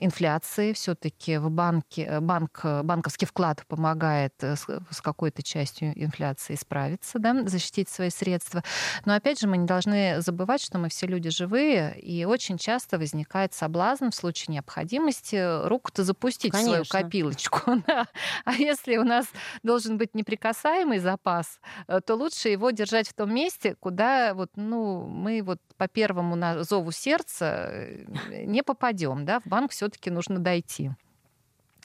инфляции. 0.00 0.72
Все-таки 0.72 1.38
в 1.38 1.50
банке 1.50 2.20
банк, 2.20 2.60
банковский 2.64 3.26
вклад 3.26 3.64
помогает 3.66 4.34
э, 4.42 4.56
с 4.56 5.00
какой-то 5.00 5.42
частью 5.42 5.92
инфляции 6.02 6.54
справиться, 6.54 7.18
да, 7.18 7.46
защитить 7.46 7.88
свои 7.88 8.10
средства. 8.10 8.62
Но 9.04 9.14
опять 9.14 9.40
же, 9.40 9.48
мы 9.48 9.56
не 9.56 9.66
должны 9.66 10.20
забывать, 10.20 10.62
что 10.62 10.78
мы 10.78 10.88
все 10.88 11.06
люди 11.06 11.30
живые, 11.30 11.98
и 12.00 12.24
очень 12.24 12.58
часто 12.58 12.98
возникает 12.98 13.54
соблазн 13.54 14.08
в 14.10 14.14
случае 14.14 14.54
необходимости 14.54 15.66
руку-то 15.68 16.04
запустить 16.04 16.52
Конечно. 16.52 16.84
в 16.84 16.86
свою 16.86 17.04
копилочку. 17.04 17.60
Да. 17.86 18.06
А 18.44 18.52
если 18.54 18.96
у 18.96 19.04
нас 19.04 19.26
должен 19.62 19.98
быть 19.98 20.14
неприкасаемый 20.14 20.98
запас, 20.98 21.60
э, 21.86 22.00
то 22.00 22.16
лучше 22.16 22.48
его 22.48 22.70
держать 22.70 23.08
в 23.08 23.14
том 23.14 23.32
месте, 23.32 23.76
куда 23.80 24.34
вот, 24.34 24.50
ну, 24.56 25.06
мы 25.06 25.42
вот 25.42 25.60
по 25.76 25.88
первому 25.88 26.36
зову 26.64 26.90
сердца 26.92 27.68
э, 27.70 28.44
не 28.44 28.62
попадем. 28.62 29.24
Да? 29.24 29.40
В 29.40 29.46
банк 29.46 29.70
все-таки 29.70 30.10
нужно 30.10 30.38
дойти. 30.38 30.90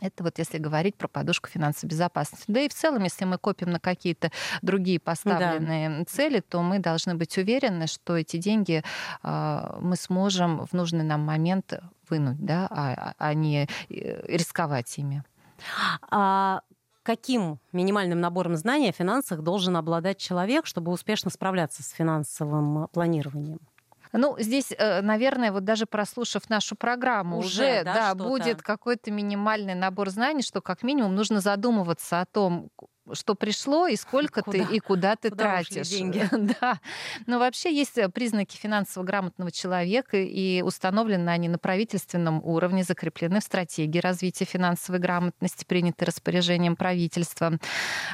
Это 0.02 0.24
вот 0.24 0.38
если 0.38 0.58
говорить 0.58 0.96
про 0.96 1.08
подушку 1.08 1.50
финансовой 1.50 1.90
безопасности. 1.90 2.46
Да 2.48 2.62
и 2.62 2.70
в 2.70 2.74
целом, 2.74 3.04
если 3.04 3.26
мы 3.26 3.38
копим 3.38 3.72
на 3.72 3.80
какие-то 3.80 4.32
другие 4.62 5.00
поставленные 5.00 6.00
да. 6.00 6.06
цели, 6.06 6.40
то 6.42 6.62
мы 6.62 6.80
должны 6.80 7.16
быть 7.16 7.38
уверены, 7.38 7.88
что 7.88 8.18
эти 8.18 8.38
деньги 8.38 8.84
э, 9.24 9.78
мы 9.80 9.96
сможем 9.96 10.66
в 10.66 10.74
нужный 10.74 11.04
нам 11.04 11.22
момент 11.22 11.74
вынуть, 12.10 12.44
да, 12.44 12.68
а, 12.70 13.14
а 13.18 13.34
не 13.34 13.68
э, 13.90 14.26
рисковать 14.28 14.98
ими. 14.98 15.24
А 16.10 16.62
каким 17.04 17.60
минимальным 17.72 18.20
набором 18.20 18.56
знаний 18.56 18.90
о 18.90 18.94
финансах 18.94 19.42
должен 19.42 19.78
обладать 19.78 20.18
человек, 20.18 20.66
чтобы 20.66 20.92
успешно 20.92 21.30
справляться 21.30 21.84
с 21.84 21.92
финансовым 21.92 22.88
планированием? 22.90 23.60
Ну, 24.14 24.36
здесь, 24.40 24.72
э, 24.72 25.02
наверное, 25.02 25.52
вот 25.52 25.64
даже 25.64 25.86
прослушав 25.88 26.50
нашу 26.50 26.76
программу, 26.76 27.40
уже, 27.40 27.80
уже 27.80 27.84
да, 27.84 27.94
да 27.94 28.14
будет 28.16 28.62
какой-то 28.62 29.12
минимальный 29.12 29.74
набор 29.74 30.10
знаний, 30.10 30.44
что 30.44 30.62
как 30.62 30.84
минимум 30.84 31.16
нужно 31.16 31.42
задумываться 31.42 32.22
о 32.22 32.26
том, 32.26 32.70
что 33.12 33.36
пришло 33.36 33.88
и 33.88 33.96
сколько 33.96 34.42
куда? 34.42 34.66
ты 34.66 34.76
и 34.76 34.80
куда 34.80 35.16
ты 35.16 35.30
куда 35.30 35.44
тратишь. 35.44 35.90
деньги. 35.90 36.28
да. 36.62 36.80
Но 37.26 37.40
вообще 37.40 37.74
есть 37.74 37.98
э, 37.98 38.08
признаки 38.10 38.56
финансово 38.56 39.04
грамотного 39.04 39.52
человека, 39.52 40.18
и 40.18 40.62
установлены 40.62 41.30
они 41.30 41.50
на 41.50 41.58
правительственном 41.58 42.42
уровне, 42.44 42.84
закреплены 42.84 43.42
в 43.42 43.44
стратегии 43.44 44.00
развития 44.00 44.46
финансовой 44.46 45.00
грамотности, 45.00 45.66
принятой 45.66 46.08
распоряжением 46.08 46.76
правительства 46.76 47.58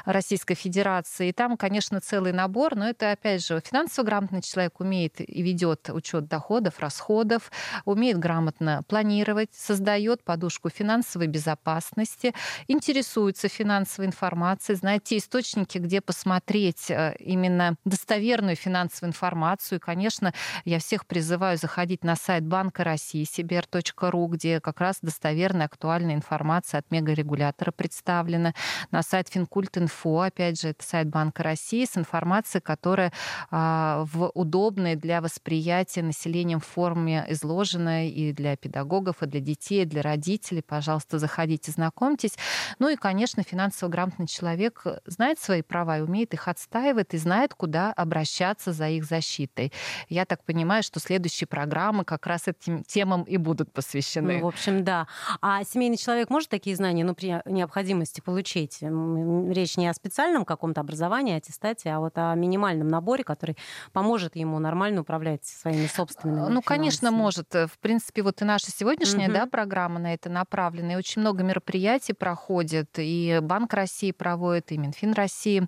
Российской 0.05 0.55
Федерации. 0.55 1.29
И 1.29 1.33
там, 1.33 1.55
конечно, 1.57 2.01
целый 2.01 2.33
набор, 2.33 2.75
но 2.75 2.89
это, 2.89 3.11
опять 3.11 3.45
же, 3.45 3.61
финансово 3.63 4.05
грамотный 4.05 4.41
человек 4.41 4.79
умеет 4.79 5.21
и 5.21 5.41
ведет 5.41 5.89
учет 5.89 6.27
доходов, 6.27 6.79
расходов, 6.79 7.51
умеет 7.85 8.17
грамотно 8.17 8.83
планировать, 8.87 9.53
создает 9.53 10.23
подушку 10.23 10.69
финансовой 10.69 11.27
безопасности, 11.27 12.33
интересуется 12.67 13.47
финансовой 13.47 14.07
информацией, 14.07 14.78
знать 14.79 15.03
те 15.03 15.17
источники, 15.17 15.77
где 15.77 16.01
посмотреть 16.01 16.89
э, 16.89 17.15
именно 17.19 17.75
достоверную 17.85 18.55
финансовую 18.55 19.09
информацию. 19.09 19.77
И, 19.77 19.81
конечно, 19.81 20.33
я 20.65 20.79
всех 20.79 21.05
призываю 21.05 21.57
заходить 21.57 22.03
на 22.03 22.15
сайт 22.15 22.45
Банка 22.45 22.83
России, 22.83 23.23
cbr.ru, 23.23 24.27
где 24.29 24.59
как 24.59 24.79
раз 24.79 24.97
достоверная, 25.01 25.65
актуальная 25.65 26.15
информация 26.15 26.79
от 26.79 26.89
мегарегулятора 26.91 27.71
представлена. 27.71 28.53
На 28.91 29.03
сайт 29.03 29.29
Финкульт.инфо, 29.29 30.21
опять 30.21 30.61
же, 30.61 30.69
это 30.69 30.83
сайт 30.83 31.07
Банка 31.09 31.43
России 31.43 31.85
с 31.85 31.97
информацией, 31.97 32.61
которая 32.61 33.11
а, 33.51 34.05
в 34.11 34.31
удобной 34.33 34.95
для 34.95 35.21
восприятия 35.21 36.01
населением 36.01 36.59
форме 36.59 37.25
изложена 37.29 38.07
и 38.07 38.31
для 38.33 38.55
педагогов, 38.55 39.21
и 39.21 39.25
для 39.25 39.39
детей, 39.39 39.83
и 39.83 39.85
для 39.85 40.01
родителей. 40.01 40.61
Пожалуйста, 40.61 41.19
заходите, 41.19 41.71
знакомьтесь. 41.71 42.37
Ну 42.79 42.89
и, 42.89 42.95
конечно, 42.95 43.43
финансово 43.43 43.89
грамотный 43.89 44.27
человек 44.27 44.68
человек 44.69 44.81
э, 44.85 45.09
знает 45.09 45.39
свои 45.39 45.61
права 45.61 45.97
и 45.97 46.01
умеет 46.01 46.33
их 46.33 46.47
отстаивать, 46.47 47.13
и 47.13 47.17
знает, 47.17 47.53
куда 47.53 47.91
обращаться 47.93 48.71
за 48.71 48.89
их 48.89 49.05
защитой. 49.05 49.71
Я 50.09 50.25
так 50.25 50.43
понимаю, 50.43 50.83
что 50.83 50.99
следующие 50.99 51.47
программы 51.47 52.03
как 52.03 52.27
раз 52.27 52.47
этим 52.47 52.83
темам 52.83 53.23
и 53.23 53.37
будут 53.37 53.71
посвящены. 53.71 54.37
Ну, 54.37 54.45
в 54.45 54.47
общем, 54.47 54.83
да. 54.83 55.07
А 55.41 55.63
семейный 55.63 55.97
человек 55.97 56.29
может 56.29 56.49
такие 56.49 56.75
знания, 56.75 57.03
ну, 57.03 57.13
при 57.13 57.41
необходимости 57.45 58.21
получить? 58.21 58.79
Речь 58.81 59.77
не 59.77 59.87
о 59.87 59.93
специальном 59.93 60.45
каком-то 60.45 60.81
образовании, 60.81 61.37
аттестате, 61.37 61.89
а 61.89 61.99
вот 61.99 62.17
о 62.17 62.33
минимальном 62.35 62.87
наборе, 62.87 63.23
который 63.23 63.57
поможет 63.91 64.35
ему 64.35 64.59
нормально 64.59 65.01
управлять 65.01 65.45
своими 65.45 65.87
собственными 65.87 66.49
Ну, 66.49 66.61
конечно, 66.61 67.11
может. 67.11 67.53
В 67.53 67.79
принципе, 67.81 68.21
вот 68.21 68.41
и 68.41 68.45
наша 68.45 68.71
сегодняшняя 68.71 69.27
угу. 69.27 69.33
да, 69.33 69.45
программа 69.45 69.99
на 69.99 70.13
это 70.13 70.29
направлена. 70.29 70.93
И 70.93 70.95
очень 70.95 71.21
много 71.21 71.43
мероприятий 71.43 72.13
проходит. 72.13 72.89
И 72.97 73.39
Банк 73.41 73.73
России 73.73 74.11
проводит 74.11 74.58
проводит, 74.59 74.71
и 74.71 74.77
Минфин 74.77 75.13
России 75.13 75.67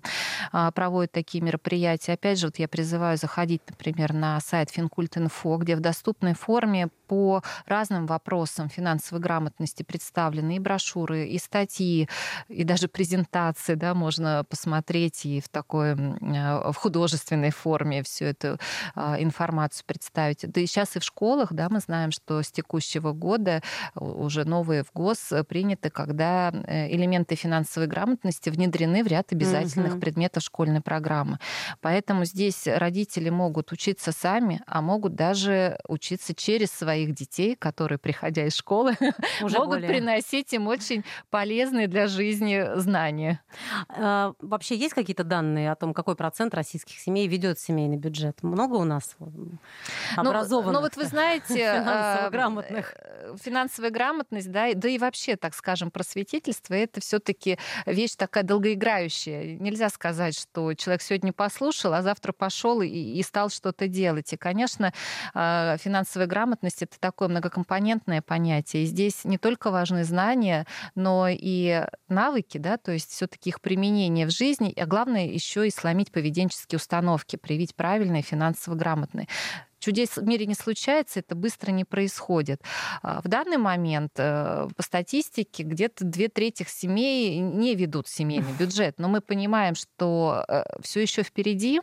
а, 0.52 0.70
проводит 0.70 1.12
такие 1.12 1.42
мероприятия. 1.42 2.12
Опять 2.12 2.38
же, 2.38 2.46
вот 2.46 2.58
я 2.58 2.68
призываю 2.68 3.16
заходить, 3.16 3.62
например, 3.68 4.12
на 4.12 4.40
сайт 4.40 4.70
Финкульт.инфо, 4.70 5.56
где 5.58 5.76
в 5.76 5.80
доступной 5.80 6.34
форме 6.34 6.88
по 7.06 7.42
разным 7.66 8.06
вопросам 8.06 8.68
финансовой 8.68 9.20
грамотности 9.20 9.82
представлены 9.82 10.56
и 10.56 10.58
брошюры, 10.58 11.26
и 11.26 11.38
статьи, 11.38 12.08
и 12.48 12.64
даже 12.64 12.88
презентации, 12.88 13.74
да, 13.74 13.94
можно 13.94 14.44
посмотреть 14.48 15.26
и 15.26 15.40
в 15.40 15.48
такой, 15.48 15.94
в 15.94 16.74
художественной 16.74 17.50
форме 17.50 18.02
всю 18.02 18.26
эту 18.26 18.58
а, 18.94 19.16
информацию 19.18 19.84
представить. 19.86 20.50
Да 20.50 20.60
и 20.60 20.66
сейчас 20.66 20.96
и 20.96 20.98
в 20.98 21.04
школах, 21.04 21.52
да, 21.52 21.68
мы 21.68 21.80
знаем, 21.80 22.10
что 22.12 22.42
с 22.42 22.50
текущего 22.50 23.12
года 23.12 23.62
уже 23.94 24.44
новые 24.44 24.82
в 24.82 24.92
ГОС 24.94 25.32
приняты, 25.48 25.90
когда 25.90 26.50
э, 26.50 26.94
элементы 26.94 27.34
финансовой 27.34 27.88
грамотности 27.88 28.50
внедряются 28.50 28.81
внедрены 28.82 29.04
в 29.04 29.06
ряд 29.06 29.32
обязательных 29.32 29.94
mm-hmm. 29.94 30.00
предметов 30.00 30.42
школьной 30.42 30.80
программы. 30.80 31.38
Поэтому 31.80 32.24
здесь 32.24 32.66
родители 32.66 33.30
могут 33.30 33.72
учиться 33.72 34.12
сами, 34.12 34.60
а 34.66 34.82
могут 34.82 35.14
даже 35.14 35.78
учиться 35.88 36.34
через 36.34 36.70
своих 36.70 37.14
детей, 37.14 37.56
которые, 37.56 37.98
приходя 37.98 38.46
из 38.46 38.54
школы, 38.54 38.96
Уже 39.42 39.58
могут 39.58 39.80
более... 39.80 39.88
приносить 39.88 40.52
им 40.52 40.68
очень 40.68 41.04
полезные 41.30 41.88
для 41.88 42.06
жизни 42.06 42.64
знания. 42.76 43.40
А, 43.88 44.32
вообще 44.40 44.76
есть 44.76 44.94
какие-то 44.94 45.24
данные 45.24 45.70
о 45.70 45.76
том, 45.76 45.94
какой 45.94 46.16
процент 46.16 46.54
российских 46.54 46.98
семей 46.98 47.28
ведет 47.28 47.58
семейный 47.58 47.96
бюджет? 47.96 48.42
Много 48.42 48.76
у 48.76 48.84
нас 48.84 49.16
образованных? 50.16 50.72
Ну, 50.72 50.78
ну 50.78 50.80
вот 50.80 50.96
вы 50.96 51.04
знаете, 51.04 51.54
финансово 51.54 52.26
а, 52.26 52.30
грамотных. 52.30 52.94
Э, 52.98 53.36
финансовая 53.42 53.90
грамотность, 53.90 54.50
да, 54.50 54.72
да 54.74 54.88
и 54.88 54.98
вообще, 54.98 55.36
так 55.36 55.54
скажем, 55.54 55.90
просветительство 55.90 56.74
это 56.74 57.00
все-таки 57.00 57.58
вещь 57.86 58.14
такая 58.16 58.44
долгоиграющая. 58.44 58.71
Нельзя 59.58 59.88
сказать, 59.88 60.38
что 60.38 60.74
человек 60.74 61.02
сегодня 61.02 61.32
послушал, 61.32 61.94
а 61.94 62.02
завтра 62.02 62.32
пошел 62.32 62.82
и, 62.82 62.88
и 62.88 63.22
стал 63.22 63.50
что-то 63.50 63.88
делать. 63.88 64.32
И, 64.32 64.36
конечно, 64.36 64.92
а, 65.34 65.76
финансовая 65.78 66.26
грамотность 66.26 66.82
это 66.82 66.98
такое 66.98 67.28
многокомпонентное 67.28 68.22
понятие. 68.22 68.84
И 68.84 68.86
здесь 68.86 69.24
не 69.24 69.38
только 69.38 69.70
важны 69.70 70.04
знания, 70.04 70.66
но 70.94 71.28
и 71.30 71.84
навыки, 72.08 72.58
да, 72.58 72.76
то 72.76 72.92
есть 72.92 73.10
все-таки 73.10 73.50
их 73.50 73.60
применение 73.60 74.26
в 74.26 74.30
жизни, 74.30 74.72
а 74.76 74.86
главное 74.86 75.26
еще 75.26 75.66
и 75.66 75.70
сломить 75.70 76.12
поведенческие 76.12 76.76
установки, 76.76 77.36
привить 77.36 77.74
правильные 77.74 78.22
финансово 78.22 78.74
грамотные 78.74 79.28
чудес 79.82 80.16
в 80.16 80.22
мире 80.22 80.46
не 80.46 80.54
случается, 80.54 81.18
это 81.20 81.34
быстро 81.34 81.72
не 81.72 81.84
происходит. 81.84 82.62
А, 83.02 83.20
в 83.20 83.28
данный 83.28 83.56
момент 83.56 84.12
э, 84.16 84.68
по 84.76 84.82
статистике 84.82 85.64
где-то 85.64 86.04
две 86.04 86.28
трети 86.28 86.64
семей 86.68 87.38
не 87.40 87.74
ведут 87.74 88.08
семейный 88.08 88.52
бюджет, 88.58 88.94
но 88.98 89.08
мы 89.08 89.20
понимаем, 89.20 89.74
что 89.74 90.44
э, 90.48 90.62
все 90.82 91.02
еще 91.02 91.22
впереди, 91.22 91.80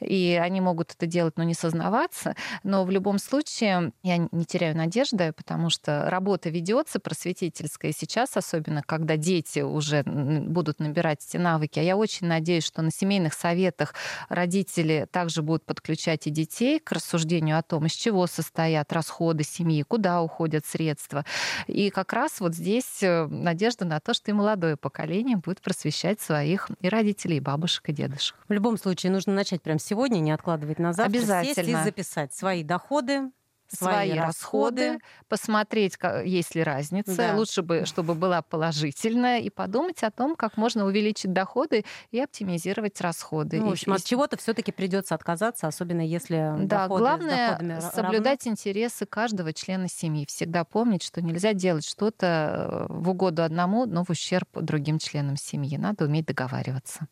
и 0.00 0.38
они 0.40 0.60
могут 0.60 0.92
это 0.92 1.06
делать, 1.06 1.36
но 1.36 1.42
не 1.42 1.54
сознаваться. 1.54 2.36
Но 2.62 2.84
в 2.84 2.90
любом 2.90 3.18
случае 3.18 3.92
я 4.02 4.18
не 4.18 4.44
теряю 4.44 4.76
надежды, 4.76 5.32
потому 5.32 5.68
что 5.68 6.08
работа 6.08 6.48
ведется 6.48 7.00
просветительская 7.00 7.92
сейчас, 7.92 8.36
особенно 8.36 8.82
когда 8.82 9.16
дети 9.16 9.60
уже 9.60 10.04
будут 10.04 10.78
набирать 10.78 11.26
эти 11.26 11.38
навыки. 11.38 11.80
А 11.80 11.82
я 11.82 11.96
очень 11.96 12.28
надеюсь, 12.28 12.64
что 12.64 12.82
на 12.82 12.92
семейных 12.92 13.34
советах 13.34 13.94
родители 14.28 15.08
также 15.10 15.42
будут 15.42 15.64
подключать 15.64 16.28
и 16.28 16.30
детей 16.30 16.78
к 16.78 16.92
рассуждению 16.92 17.31
рассуждению 17.32 17.58
о 17.58 17.62
том, 17.62 17.86
из 17.86 17.92
чего 17.92 18.26
состоят 18.26 18.92
расходы 18.92 19.44
семьи, 19.44 19.82
куда 19.82 20.22
уходят 20.22 20.66
средства. 20.66 21.24
И 21.66 21.90
как 21.90 22.12
раз 22.12 22.40
вот 22.40 22.54
здесь 22.54 23.02
э, 23.02 23.26
надежда 23.26 23.84
на 23.84 24.00
то, 24.00 24.14
что 24.14 24.30
и 24.30 24.34
молодое 24.34 24.76
поколение 24.76 25.36
будет 25.36 25.60
просвещать 25.60 26.20
своих 26.20 26.70
и 26.80 26.88
родителей, 26.88 27.38
и 27.38 27.40
бабушек, 27.40 27.88
и 27.88 27.92
дедушек. 27.92 28.36
В 28.48 28.52
любом 28.52 28.76
случае 28.76 29.12
нужно 29.12 29.34
начать 29.34 29.62
прямо 29.62 29.78
сегодня, 29.78 30.18
не 30.18 30.32
откладывать 30.32 30.78
на 30.78 30.92
завтра. 30.92 31.18
Обязательно. 31.18 31.54
Сесть 31.54 31.80
и 31.80 31.84
записать 31.84 32.34
свои 32.34 32.62
доходы, 32.62 33.30
свои, 33.72 34.08
свои 34.08 34.18
расходы, 34.18 34.88
расходы, 34.92 35.04
посмотреть, 35.28 35.98
есть 36.24 36.54
ли 36.54 36.62
разница. 36.62 37.16
Да. 37.16 37.36
Лучше 37.36 37.62
бы, 37.62 37.84
чтобы 37.86 38.14
была 38.14 38.42
положительная, 38.42 39.40
и 39.40 39.50
подумать 39.50 40.02
о 40.02 40.10
том, 40.10 40.36
как 40.36 40.56
можно 40.56 40.84
увеличить 40.84 41.32
доходы 41.32 41.84
и 42.10 42.20
оптимизировать 42.20 43.00
расходы. 43.00 43.60
Ну, 43.60 43.68
в 43.68 43.72
общем, 43.72 43.92
и, 43.92 43.96
от 43.96 44.04
чего-то 44.04 44.36
все-таки 44.36 44.72
придется 44.72 45.14
отказаться, 45.14 45.66
особенно 45.66 46.06
если 46.06 46.54
да, 46.58 46.82
доходы 46.82 47.00
главное 47.00 47.80
соблюдать 47.80 48.44
равны. 48.44 48.52
интересы 48.52 49.06
каждого 49.06 49.52
члена 49.52 49.88
семьи. 49.88 50.26
Всегда 50.26 50.64
помнить, 50.64 51.02
что 51.02 51.22
нельзя 51.22 51.52
делать 51.52 51.86
что-то 51.86 52.86
э, 52.90 52.92
в 52.92 53.10
угоду 53.10 53.42
одному, 53.42 53.86
но 53.86 54.04
в 54.04 54.10
ущерб 54.10 54.48
другим 54.54 54.98
членам 54.98 55.36
семьи. 55.36 55.76
Надо 55.76 56.04
уметь 56.04 56.26
договариваться. 56.26 57.06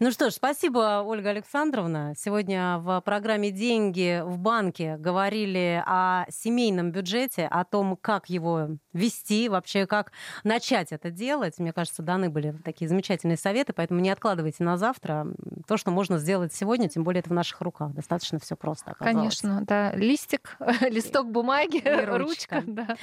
Ну 0.00 0.10
что 0.10 0.30
ж, 0.30 0.34
спасибо, 0.34 1.02
Ольга 1.04 1.30
Александровна. 1.30 2.14
Сегодня 2.16 2.78
в 2.78 3.00
программе 3.00 3.50
«Деньги 3.50 4.22
в 4.24 4.38
банке» 4.38 4.96
говорили 4.98 5.82
о 5.86 5.95
о 5.96 6.26
семейном 6.30 6.92
бюджете, 6.92 7.46
о 7.46 7.64
том, 7.64 7.96
как 7.96 8.28
его 8.28 8.68
вести, 8.92 9.48
вообще 9.48 9.86
как 9.86 10.12
начать 10.44 10.92
это 10.92 11.10
делать. 11.10 11.58
Мне 11.58 11.72
кажется, 11.72 12.02
даны 12.02 12.28
были 12.28 12.52
такие 12.64 12.88
замечательные 12.88 13.36
советы, 13.36 13.72
поэтому 13.72 14.00
не 14.00 14.10
откладывайте 14.10 14.62
на 14.62 14.76
завтра 14.76 15.26
то, 15.66 15.76
что 15.76 15.90
можно 15.90 16.18
сделать 16.18 16.52
сегодня, 16.52 16.88
тем 16.88 17.04
более 17.04 17.20
это 17.20 17.30
в 17.30 17.32
наших 17.32 17.60
руках. 17.60 17.92
Достаточно 17.92 18.38
все 18.38 18.56
просто 18.56 18.90
оказалось. 18.90 19.16
Конечно, 19.16 19.64
да. 19.66 19.92
Листик, 19.92 20.56
листок 20.82 21.30
бумаги, 21.30 21.82
ручка. 22.06 22.62
да. 22.66 22.96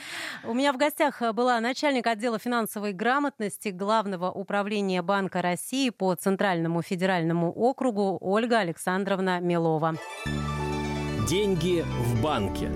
У 0.43 0.53
меня 0.53 0.73
в 0.73 0.77
гостях 0.77 1.21
была 1.33 1.59
начальник 1.59 2.05
отдела 2.07 2.37
финансовой 2.37 2.93
грамотности 2.93 3.69
Главного 3.69 4.31
управления 4.31 5.01
Банка 5.01 5.41
России 5.41 5.89
по 5.89 6.13
Центральному 6.15 6.81
федеральному 6.81 7.51
округу 7.51 8.17
Ольга 8.21 8.59
Александровна 8.59 9.39
Милова. 9.39 9.95
Деньги 11.27 11.85
в 12.01 12.21
банке. 12.21 12.69